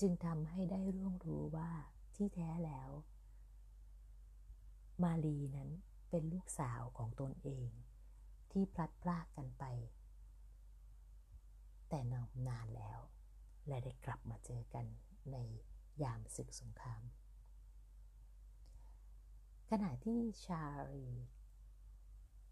[0.00, 1.70] จึงทำให้ได้ร่วงรู้ว่า
[2.14, 2.90] ที่แท้แล้ว
[5.02, 5.70] มารีนั้น
[6.10, 7.68] เป็นลูกสาวของตนเอง
[8.50, 9.64] ที่พลัดพรากกันไป
[11.88, 13.00] แต่นานแล้ว
[13.68, 14.86] และได้กลับมาเจอกัน
[15.32, 15.36] ใน
[16.02, 17.02] ยามศึกสงคราม
[19.70, 21.06] ขณะที่ชารี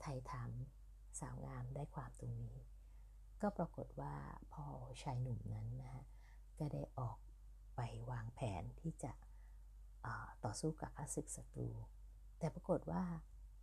[0.00, 0.50] ไทยถาม
[1.20, 2.56] สาวงามได้ความตรงนี้
[3.42, 4.14] ก็ปรากฏว่า
[4.52, 4.66] พอ
[5.02, 6.04] ชายหนุ่มนั้นนะฮะ
[6.58, 7.18] ก็ได้ออก
[7.76, 9.12] ไปวางแผนที่จะ
[10.44, 11.68] ต่อสู้กับข้าศึกศัตรู
[12.38, 13.04] แต่ปรากฏว่า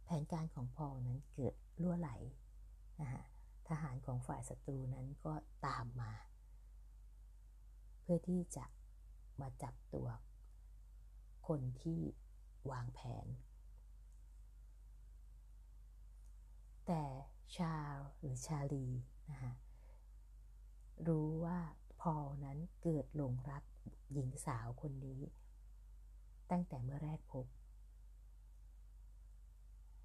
[0.05, 2.11] แผนการของพอนั้นเกิดล่วไหล
[3.01, 3.23] นะฮะ
[3.67, 5.33] ทหารของฝ่ายศัตรูนั้นก็
[5.65, 6.11] ตามมา
[8.01, 8.65] เพื่อที่จะ
[9.41, 10.07] มาจับตัว
[11.47, 11.99] คนที่
[12.71, 13.27] วางแผน
[16.87, 17.03] แต่
[17.55, 18.87] ชาลหรือชาลี
[19.29, 19.53] นะฮะ
[21.07, 21.59] รู้ว่า
[22.01, 23.63] พอลนั้นเกิดหลงรัก
[24.11, 25.21] หญิงสาวคนนี้
[26.51, 27.45] ตั้งแต่เมื่อแรกพบ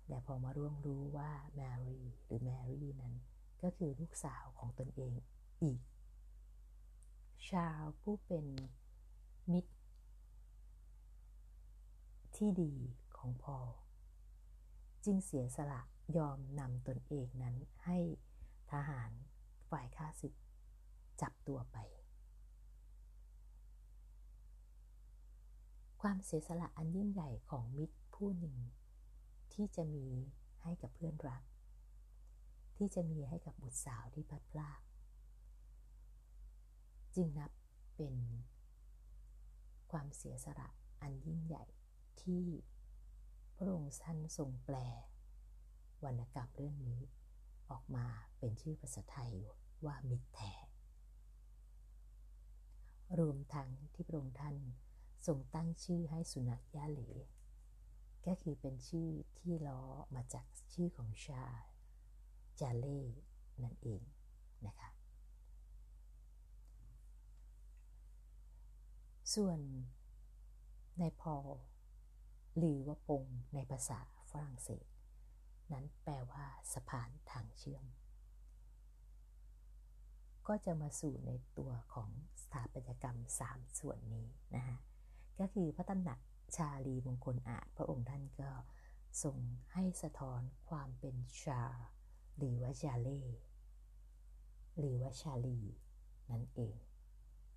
[0.09, 3.15] และพอมาร่วงรู้ว่าแมรี่หรือแมรี่นั้น
[3.63, 5.13] ก็คือลูกสาวของตนเอง
[5.63, 5.81] อีก
[7.49, 8.47] ชาลผู้เป็น
[9.53, 9.73] มิตร
[12.41, 12.75] ที่ดี
[13.19, 13.59] ของพอ
[15.05, 15.81] จึงเสียสละ
[16.17, 17.99] ยอมนำตนเองนั้นให้
[18.71, 19.11] ทหาร
[19.71, 20.35] ฝ่ายข้าศึก
[21.21, 21.77] จับตัวไป
[26.03, 28.57] ความเสียสละอันยิ่งใหญ่ของมิตรผู้หนึ่ง
[29.53, 30.07] ที่จะมี
[30.63, 31.43] ให้กับเพื่อนรัก
[32.77, 34.81] ที่จะมีให้กับบุตรสาวที่พัดพลาก
[37.15, 37.51] จึงนับ
[37.97, 38.15] เป็น
[39.91, 40.69] ความเสียสละ
[41.01, 41.65] อันยิ่งใหญ่
[42.23, 42.45] ที่
[43.57, 44.77] พระองค์ท่านทรงแปล
[46.05, 47.01] วรรณกรรมเรื่องนี้
[47.71, 48.07] ออกมา
[48.39, 49.33] เป็นชื่อภาษาไทย
[49.87, 50.53] ว่ามิตรแท้
[53.19, 54.57] รวมทั้งที่พระองค์ท่าน
[55.27, 57.01] ทรงตั้งชื่อให้สุนัขย่าเหล
[58.27, 59.83] ก็คือเป็นชื่อที่ล้อ
[60.15, 61.45] มาจากชื่อของชา
[62.61, 63.01] จาเล่
[63.63, 64.03] นั่นเอง
[64.67, 64.91] นะคะ
[69.35, 69.59] ส่วน
[70.99, 71.37] ในพอ
[72.63, 74.87] รือว่าปงในภาษาฝรั่งเศส
[75.73, 77.85] นั้นแปลว่าสะพานทางเชื่อม
[80.49, 82.11] ก็จะมาสู่ในตัวของ
[82.43, 83.19] สถาปัตยกรรม
[83.49, 84.77] 3 ส่วนนี้นะคะ
[85.41, 86.19] ก็คือพระตำหนัก
[86.57, 88.51] ชาลีมงคลอาจพระองค์ท่านก็
[89.23, 89.37] ทรง
[89.73, 91.63] ให้สะท้อนความเป็นชา
[92.37, 93.23] หรือว่าชาเล่
[94.79, 95.61] หรือว่าชาลี
[96.31, 96.77] นั่นเอง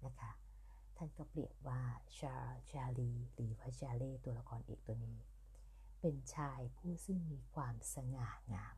[0.06, 0.32] นะคะ
[0.98, 1.82] ท่านก็เปรียบว่า
[2.20, 2.36] ชา
[2.72, 5.18] ชาลีหรือว่าชาเล่ตัวละครเอกตัวนี้
[6.02, 8.78] เป็นชายผู้ซึ่งมีความสง่างาม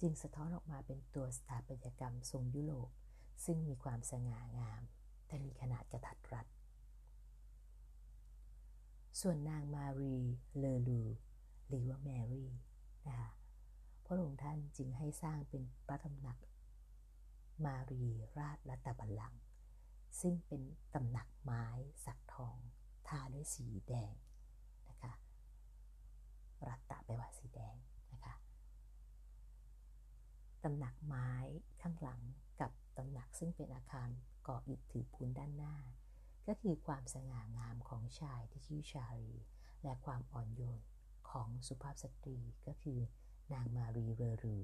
[0.00, 2.90] จึงสะท้อนออกมาเป็นตัวสถาปัตยกรรมทรงยุโรป
[3.44, 4.82] ซึ่งมีความสง่างาม
[5.26, 6.46] แต่มีขนาดกระทัดรัด
[9.20, 10.16] ส่วนนางมารี
[10.58, 11.02] เลอลู
[11.68, 12.50] หรือว่าแมรี่
[13.06, 13.30] นะคะ
[14.06, 16.36] พระองค์ท่านจึงให้สร้างเป็นพระตำหนัก
[17.66, 18.04] มารี
[18.38, 19.42] ราชรัตบัลลังก์
[20.20, 20.62] ซึ่งเป็น
[20.94, 21.66] ตำหนักไม้
[22.06, 22.56] สักทอง
[23.08, 24.14] ทาด้วยสีแดง
[24.88, 25.12] นะคะ
[26.68, 27.76] รัตตะแปลว่าสีแดง
[28.12, 28.34] นะคะ
[30.64, 31.30] ตำหนักไม้
[31.82, 32.20] ข้างหลัง
[32.60, 34.08] กับตำหนักซึ่งเป็นอาคาร
[34.46, 35.74] ก่ออิฐถือพูนด้านหน้า
[36.48, 39.36] ก็คือความสง่างามของชายที่ชื่อชาลี
[39.82, 40.80] และความอ่อนโยน
[41.30, 42.98] ของสุภาพสตรีก็คือ
[43.52, 44.56] นางมารีเรรู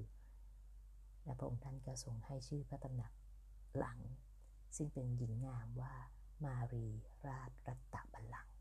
[1.23, 3.11] และพระองค์ท่านก็ทรงให้ชื่อพระตำหนัก
[3.77, 3.99] หลัง
[4.75, 5.93] ซึ่งเป็นหญิงงามว่า
[6.45, 6.87] มารี
[7.27, 8.53] ราชรัตตบัลลังก์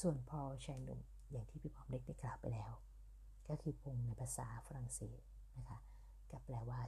[0.00, 2.72] ส่วนพอลชายหนุ่มอย่างที่พี่พอมเล็กได้กล่าวไปแล้ว
[3.48, 5.20] ก็คือพงในภาษาฝรั่งเศส
[5.58, 5.78] นะคะ
[6.30, 6.80] ก็แปลว่า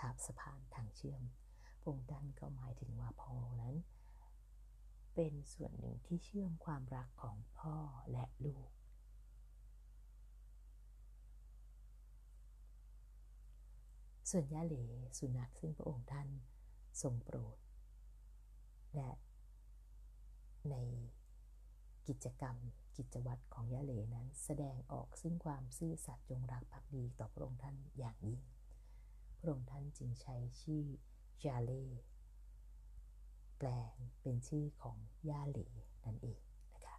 [0.00, 1.22] ทับสะพานทางเชื่อม
[1.82, 3.74] พงดันก็หมายถึงว่าพอนั้น
[5.14, 7.76] เป็นส่วนหนึ่งที่เชื่อมความรักของพ่อ
[8.12, 8.68] และลูก
[14.34, 14.76] ส่วนยะเหล
[15.18, 16.28] สุนัขซึ่งพระองค์ท่าน
[17.02, 17.56] ทรงโปรด
[18.94, 19.10] และ
[20.70, 20.76] ใน
[22.08, 22.56] กิจกรรม
[22.96, 28.42] กิจวัตรของยะเลนั้น แสดงออกซึ่งความซื่อสัตย์จงรักภักดีต่อพระองค์ท่านอย่างยิ่ง
[29.40, 30.84] พระองค์ท่านจึงใช้ชื่อ
[31.46, 31.84] ยาเล่
[33.58, 34.96] แปลงเป็นชื่อของ
[35.30, 35.58] ยาเล
[36.04, 36.40] นั่นเอง
[36.74, 36.96] นะคะ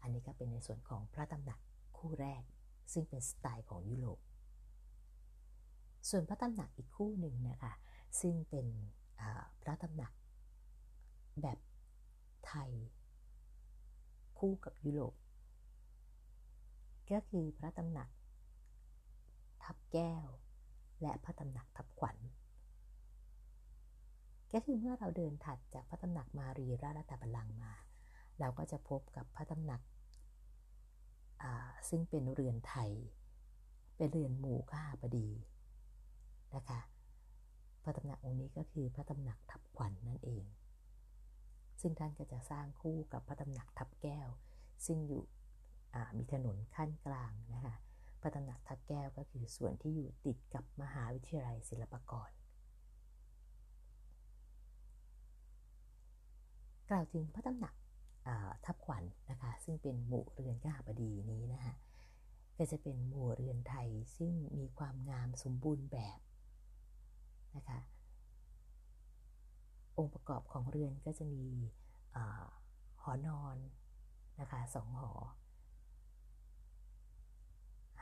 [0.00, 1.60] อันนี้ก็เป็นในส่วนของพระตำหนัก
[1.96, 2.42] คู่แรก
[2.92, 4.20] ซึ่งเป็นสไตล์ของยุโรป
[6.08, 7.72] ส่วนพระตำหนักอีกคู่หนึ่งนะคะ
[8.20, 8.66] ซึ่งเป็น
[9.62, 10.12] พระตำหนัก
[11.42, 11.58] แบบ
[12.46, 12.70] ไทย
[14.38, 15.14] คู่กับยุโรป
[17.10, 18.08] ก็คือพระตำหนัก
[19.62, 20.26] ทับแก้ว
[21.02, 22.16] และพระตำหนักทับขวัญ
[24.52, 27.72] ก็คือเมื่อเราเดินถัดจากพระตำหนักมารีราชตบัลลังมา
[28.40, 29.80] เราก็จะพบกับพระตำหนัก
[31.88, 32.90] ซึ่งเป็นเรือนไทย
[33.96, 35.28] เป็นเรือนหมู่ข้าบดี
[36.56, 36.80] นะคะ
[37.82, 40.44] พระตำหนักองค์นี้ก็คือพระตำหนักทับขวัญนนั่นเอง
[41.80, 44.28] ซึ่งท่านก็จะสร้างคู่กับพระตำหนักทับแก้ว
[44.86, 45.22] ซึ่งอยู่
[46.18, 47.74] มีถนนขั้นกลางนะคะ
[48.20, 52.30] พระตำหนักทับแก้วก็คือส่วนที่อยู่ติดกับมหาวิทยาลัยศิลปากร
[56.90, 57.74] กล่าวถึงพระตำหนัก
[58.64, 61.74] ทับขวัญนนะคะ ซึ่งเป็นหมู่เรือนกหบดีนี้นะคะ
[62.56, 66.18] ก็จะเป็นหมู่เรือนไทยซึ่งมีความงามสมบูรณ์แบบ
[67.56, 67.78] นะคะ
[69.98, 71.44] องค์ประกอบของเรือนก็จะมี
[72.16, 72.18] อ
[73.02, 73.56] หอนอน
[74.40, 75.12] นะคะสองหอ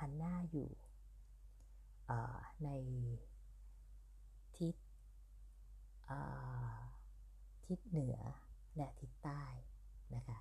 [0.01, 0.68] หันหน้าอยู่
[2.64, 2.68] ใน
[4.57, 4.74] ทิศ
[7.66, 8.18] ทิศเหนือ
[8.76, 9.44] และทิศใต้
[10.14, 10.38] นะคะ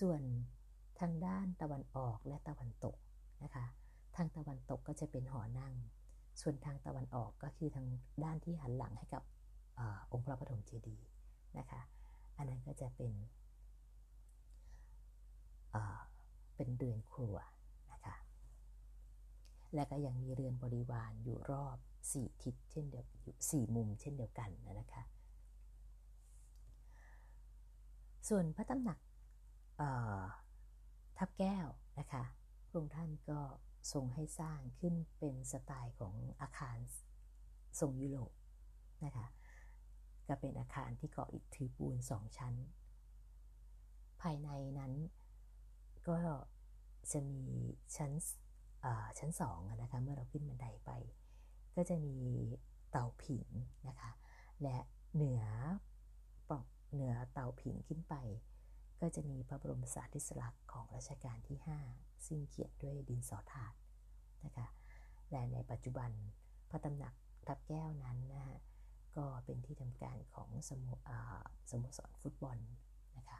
[0.00, 0.22] ส่วน
[1.00, 2.96] ทางด้านตะวันออกและตะวันตก
[3.42, 3.64] นะคะ
[4.16, 5.74] ทางตะวันตกก็จะเป็นหอนั่ง
[6.40, 7.86] ส่วนทางตะวันออกก็คือทาง
[8.24, 9.22] ด้านที่หันหลังให้กับ
[9.78, 9.80] อ
[10.12, 11.06] องค์พระปฐมเจดีย์
[11.58, 11.80] นะคะ
[12.36, 13.12] อันนั้นก็จะเป็น
[16.56, 17.36] เป็นเรือนครัว
[17.92, 18.16] นะคะ
[19.74, 21.76] และก็ยังมีเรือนบริวารอยู่รอบ
[22.12, 25.02] สี่ทิศเช่นเดียวอยู่สี่มุมเช่นเดียวกันนะคะ
[28.28, 28.98] ส่วนพระตำหนัก
[31.18, 31.66] ทับแก้ว
[31.98, 32.22] นะคะ
[32.68, 33.40] พระองค์ท่านก็
[33.92, 36.76] ทรงให้สร้างขึ้นเป็นสไตล์ของอาคาร
[37.80, 38.32] ทรงยุโรป
[39.04, 39.26] นะคะ
[40.28, 42.54] ก็เป็นอาคารที่เก่ออิฐถือปูนสองชั้น
[44.20, 44.92] ภายในนั้น
[46.08, 46.18] ก็
[47.12, 47.42] จะมี
[47.96, 48.12] ชั้น
[49.18, 50.90] ชั้นสองนะคะเมื่อเราขึ้นบันไดไป
[51.76, 52.18] ก็จะมี
[52.90, 53.48] เตาผิง
[53.88, 54.10] นะคะ
[54.62, 54.78] และ
[55.14, 55.42] เหนือ
[56.48, 58.14] ปล่องเหนือเตาผิงขึ้นไป
[59.00, 63.74] ก็จะมีพระบรมสารีริสลักษณ์ของรัชกาลที่ 5 ซึ่งเขียนด้วยดินสอถาด
[64.44, 64.66] นะคะ
[65.30, 66.10] และในปัจจุบัน
[66.70, 67.14] พระตำหนัก
[67.46, 68.58] ทับแก้วนั้นนะคะ
[69.16, 70.86] ก็เป็นที่ทำการของสโม
[71.70, 72.58] สโมสรฟุตบอล
[73.16, 73.38] นะคะ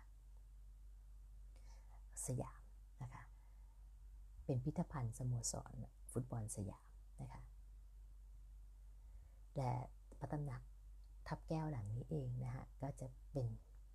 [2.26, 2.60] สยาม
[3.02, 3.22] นะคะ
[4.44, 5.72] เป็นพิพิธภัณฑ์สโมสร
[6.12, 6.86] ฟุตบอลสยาม
[7.20, 7.40] นะคะ
[9.56, 9.72] และ
[10.18, 10.62] พระตำหนัก
[11.28, 13.48] ทับแก้วหลังนี้เองนะคะก็จะเป็น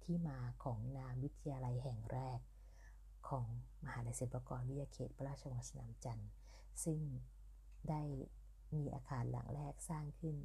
[0.04, 2.40] ที่มาของนามวิทยาลัยแห่งแรก
[3.30, 3.46] ของ
[3.86, 6.30] มหาวิทยาลัยศิลปากรวิทยาเขตพระราชวังสนามจันทร์
[6.84, 7.00] ซึ่ง
[7.90, 8.02] ได้
[8.76, 10.36] มีอาคารหลังแรกสร้างขึ้น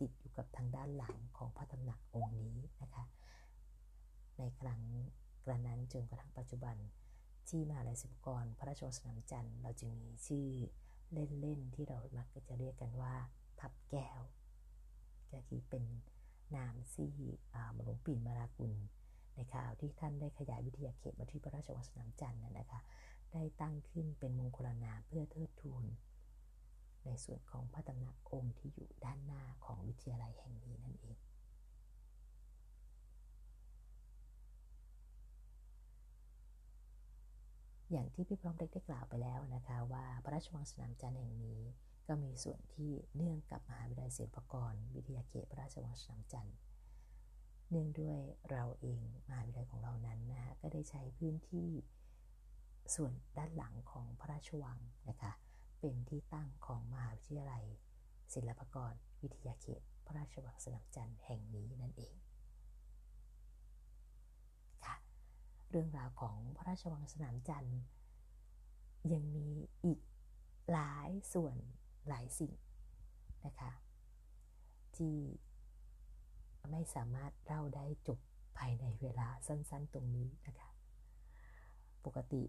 [0.00, 3.04] ติดอยู่กับทางด้านหลังของพระตำหนักองค์นี้นะคะ
[4.38, 4.80] ในครั้ง
[5.44, 6.76] กระนั้นจนกระทั่งปัจจุบัน
[7.48, 10.48] ที่มหาลัยศิลปากรพระราชวังสนามจันทร์เราจึงมีชื่อ
[11.12, 13.14] เล่นๆที่เรามักจะเรียกกันว่า
[13.60, 14.20] ทับแก้ว
[15.32, 15.84] ก็คือเป็น
[16.56, 17.08] นามที่
[17.84, 18.72] หลวงปิ่นมารากุล
[19.34, 22.80] ในข่าวที่ท่านได้ขยายวิทยาเขตมาที่พระราชวังสนามจันทร์นะคะ
[23.32, 25.84] ได้ตั้งขึ้นเป็นมงคลนามเพื่อเทิดทูน
[27.04, 31.18] ในส่วนของพระตำหนักองค์ที่อยู่ด้านหน้าของวิทยาลัยแห่งนี้นั่นเอง
[37.92, 41.60] อย่างที่พี่พร้อมเล็กได้กล่าวไปแล้วนะคะว่าพระราชวังสนามจันทร์แห่งนี้
[42.08, 46.56] ก็มีส่วนที่เนื่องกับมหาวิทยาลัยศิลปากร วิทยาเขตพระราชวังสนามจันทร์
[47.72, 48.20] เนื่องด้วย
[48.50, 51.70] เราเองมหาวิทยาลัยของเรานั้นนะคะก็ได้ใช้พื้นที่
[52.94, 55.32] ส่วนด้านหลังของพระราชวังนะคะ
[55.80, 57.64] เป็นที่ตั้งของมหาวิทยาลัย
[58.34, 58.92] ศิลปากร
[59.22, 62.14] วิทยาเขต พระราชวังสนามจันทร์แห่งนี้นั่นเอง
[64.84, 64.96] ค่ะ
[65.70, 67.80] เรื่องราวของพระราชวังสนามจันทร์
[69.12, 69.48] ยังมี
[69.84, 70.00] อีก
[70.70, 71.56] หลายส่วน
[72.08, 72.54] หลายสิ่ง
[73.46, 73.72] นะคะ
[74.96, 75.16] ที่
[76.70, 78.18] ไม่สามารถเล่าได้จบ
[78.58, 80.70] ภายในเวลาสั้น ๆ ตรงนี้นะคะ
[82.04, 82.42] ปกติ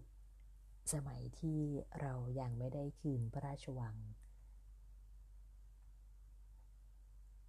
[0.92, 1.60] สมัยที่
[2.00, 3.96] เรายังไม่ได้คืนพระราชวัง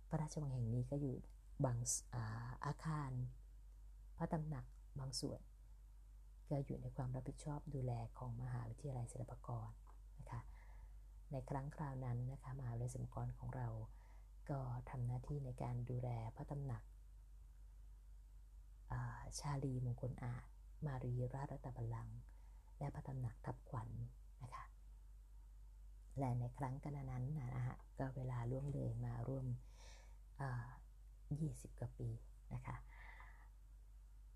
[0.09, 1.15] พระราชวังแห่งนี้ก็อยู่
[1.65, 1.77] บาง
[2.13, 2.25] อา
[2.65, 3.11] อาคาร
[4.17, 4.65] พระตำหนัก
[4.99, 5.39] บางส่วน
[6.49, 9.69] ก็อยู่ในความรับผิดชอบดูแลของมหาวิทยาลัยศิลปากร
[10.19, 10.41] นะคะ
[11.31, 13.67] ในครั้งคราวนั้นนะคะมหาวิทยาลัยศิลปากรของเรา
[14.49, 16.83] ก็ทำหน้าที่ในการดูแลพระตำหนัก
[19.39, 20.45] ชาลีมงคลอาจ
[20.85, 22.17] มารีราชรัตบัลลังก์
[22.79, 24.65] และพระตำหนักทับขวัญนนะคะ
[26.19, 27.25] และในครั้งกันนั้น
[27.55, 29.45] นะฮะก็เวลาล่วงเลยมาร่วม
[30.97, 32.09] 20 กว่าปี
[32.53, 32.75] นะคะ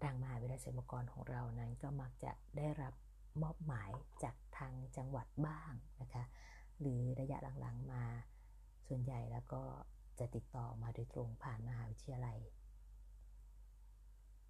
[0.04, 2.94] ทางมหาวิทยาลัยศิลปากรของเรานั้นก็มักจะได้รับ
[3.42, 3.92] มอบหมาย
[4.24, 6.24] จากทางจังหวัดบ้างนะคะ
[6.80, 8.04] หรือระยะหลังๆมา
[8.88, 9.62] ส่วนใหญ่แล้วก็
[10.20, 12.40] จะติดต่อมาโดยตรงผ่านมหาวิทยาลัย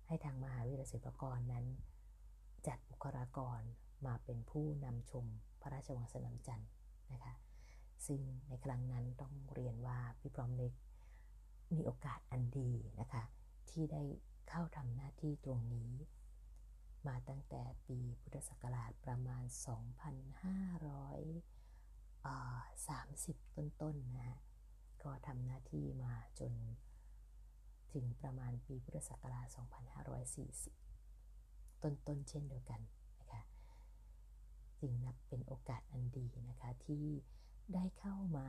[0.08, 1.66] ให้ทางมหาวิทยาลัยศิลปากรนั้น
[2.68, 3.62] จัดบุคลากร
[4.06, 5.26] มาเป็นผู้นำชม
[5.62, 6.70] พระราชวังสนามจันทร์
[7.12, 7.34] นะคะ
[8.08, 10.74] ซึ่งในครั้งนั้นต้องเรียนว่าพี่พร้อมเล็ก
[11.74, 13.24] มีโอกาสอันดีนะคะ
[13.70, 14.04] ที่ได้
[14.50, 15.92] เข้าทำหน้าที่ตรงนี้
[17.08, 19.44] มาตั้งแต่ปีพุทธศักราชประมาณ
[23.46, 24.40] 2,530 ต้นๆนะฮะ
[25.04, 26.52] ก็ทำหน้าที่มาจน
[27.94, 29.56] ถึงประมาณปีพุทธศักราช 2540
[31.84, 32.82] ต้นๆเช่นเดียวกัน
[33.20, 33.42] นะคะ
[34.80, 37.06] จึงนับเป็นโอกาสอันดีนะคะที่
[37.74, 38.48] ได้เข้ามา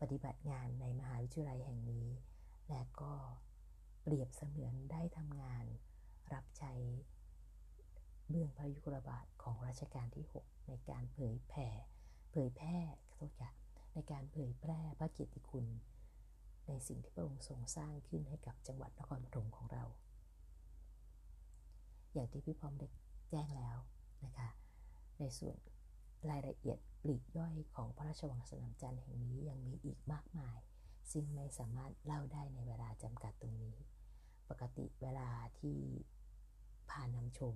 [0.00, 2.08] ปฏิบัติงานในมหาวิทยาลัยแห่งนี้
[2.68, 3.12] และก็
[4.02, 5.64] เปรียบเสมือนได้ทำงาน
[6.32, 6.72] รับใช้
[8.28, 11.68] เบื้องพระยุคลบาทของรัชกาลที่ 6 ในการเผยแผ่
[12.30, 12.76] เผยแพร่
[13.12, 13.50] โทษค่ะ
[13.94, 15.66] ในการเผยแพร่พระเกียรติคุณ
[16.68, 19.84] ในสิ่งที่พระองค์ทรงสร้างขึ้นให้กับจังหวัดนครปฐมของเรา
[22.12, 22.88] อย่างที่พี่พร้อมได้
[23.30, 23.76] แจ้งแล้ว
[24.24, 24.48] นะคะ
[25.18, 25.56] ในส่วน
[26.30, 30.58] รายละเอียดปลีกย่อยของพระราชวังสนามจันทร์แห่งนี้ยังมีอีกมากมาย
[31.12, 33.76] ซึ่งไม่สามารถเล่าได้ในเวลาจำกัดตรงนี้
[34.50, 35.28] ปกติเวลา
[35.60, 35.78] ที่
[36.90, 37.54] ผ่านนำชม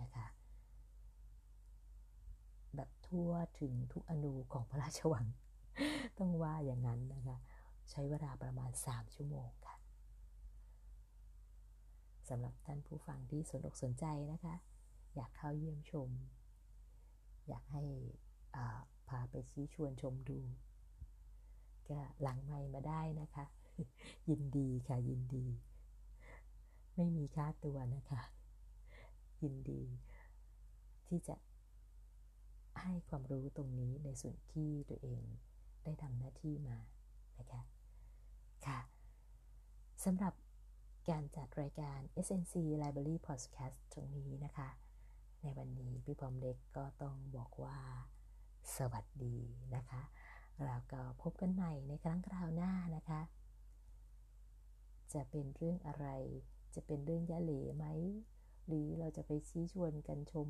[0.00, 0.26] นะคะ
[2.74, 5.26] แบบทั่วถึงทุกอนูของพระราชวัง
[6.18, 7.36] ต้องว่าอย่างนั้นนะคะ
[7.90, 9.76] ใช้เวลาประมาณ 3 ชั่วโมงค่ะ
[12.28, 14.54] สำหรับท่านผู้ฟังที่สนอกสนใจนะคะ
[15.14, 16.10] อยากเข้าเยี่ยมชม
[17.48, 17.84] อยากให้
[19.08, 20.38] พาไปชี้ชวนชมดู
[21.88, 23.44] ก็หลังไม่มาได้นะคะ
[24.28, 25.46] ยินดีค่ะยินดี
[26.96, 28.22] ไม่มีค่าตัวนะคะ
[29.42, 29.82] ยินดี
[31.06, 31.36] ที่จะ
[32.82, 35.24] ให้ความรู้ตรงนี้ในส่วนที่ตัวเอง
[35.86, 36.78] ได้ทำหน้าที่มา
[37.38, 37.62] นะคะ
[38.66, 38.80] ค่ะ
[40.04, 40.34] สำหรับ
[41.10, 44.68] การจัดรายการ SNC Library Podcast ตรงนี้นะคะ
[45.42, 47.78] ในวันนี้พี่พอมเล็กก็ต้องบอกว่า
[48.76, 49.36] สวัสดี
[49.76, 50.02] นะคะ
[50.64, 53.20] แล้วก็พบกันใหม่ในครั้งคราวหน้านะคะ
[55.12, 56.06] จะเป็นเรื่องอะไร
[56.74, 57.86] จะเป็นเรื่องยะเหล่ไหม
[58.66, 60.48] หรือเราจะไปชี้ชวนกันชม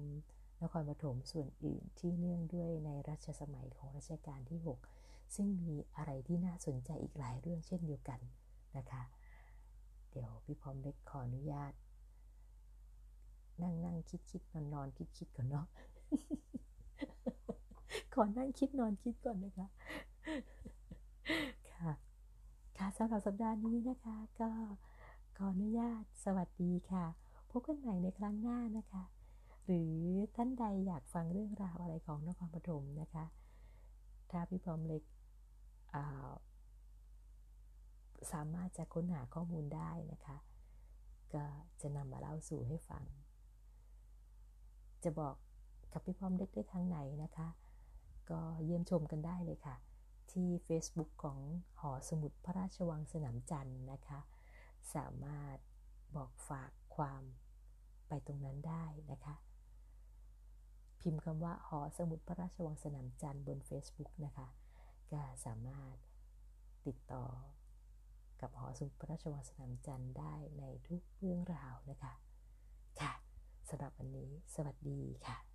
[0.62, 8.20] นครปฐมส่วนอื่นที่เนื่องด้วยในรัชสมัยของรัชกาลที่ 6 ซึ่งมีอะไรที่น่าสนใจอีกหลายเรื่องเช่นเดียวกัน
[8.76, 9.02] นะคะ
[10.10, 11.72] เดี๋ยวพี่พร้อมเล็กขออนุญาต
[13.62, 15.66] นั่งนั่งคิดคิดนอนนอนคิดคิดก่อนเนาะ
[18.14, 19.66] ขอนั่งคิดนอนคิดก่อนนะคะ
[21.72, 21.92] ค่ะ
[22.78, 24.50] ค่ะสำหรับสัปดาห์นี้นะคะ ก็
[25.36, 27.04] ขออนุญาตสวัสดีค่ะ
[27.50, 29.02] พบกันใหม่ในครั้งหน้านะคะ
[29.64, 29.94] หรือ
[30.36, 33.24] ท่านใดอยากฟังเรื่องราวอะไรของนครปฐมนะคะ
[34.30, 35.02] ถ้าพี่พร้อมเล็ก
[38.32, 40.36] สามารถจะค้นหาข้อมูลได้นะคะ
[41.34, 41.44] ก็
[41.80, 43.05] จะนำมาเล่าสู่ให้ฟัง
[45.05, 45.34] จะบอก
[45.92, 47.49] กับพี่พร้อมเล็กได้ทางไหนนะคะ
[48.30, 49.76] ก็เยี่ยมชมกันได้เลยค่ะ
[50.32, 51.38] ที่ Facebook ของ
[51.80, 54.20] หอสมุดพระราชวังสนามจันทร์นะคะ
[54.94, 55.59] สามารถ
[56.16, 57.22] บอกฝากความ
[58.09, 59.34] ไปตรงนั้นได้นะคะ
[61.01, 64.47] พิมพ์คำว่าหอสมุดพระราชวังสนามจันทร์บน Facebook นะคะ
[65.12, 65.96] ก็สามารถ
[66.86, 67.24] ติดต่อ
[68.40, 72.14] กับหอสุพระราชวังสนามจันทร์ได้ในทุกเรื่องราวนะคะ
[73.00, 73.12] ค่ะ
[73.68, 75.45] สำหรับวันนี้สวัสดีค่ะ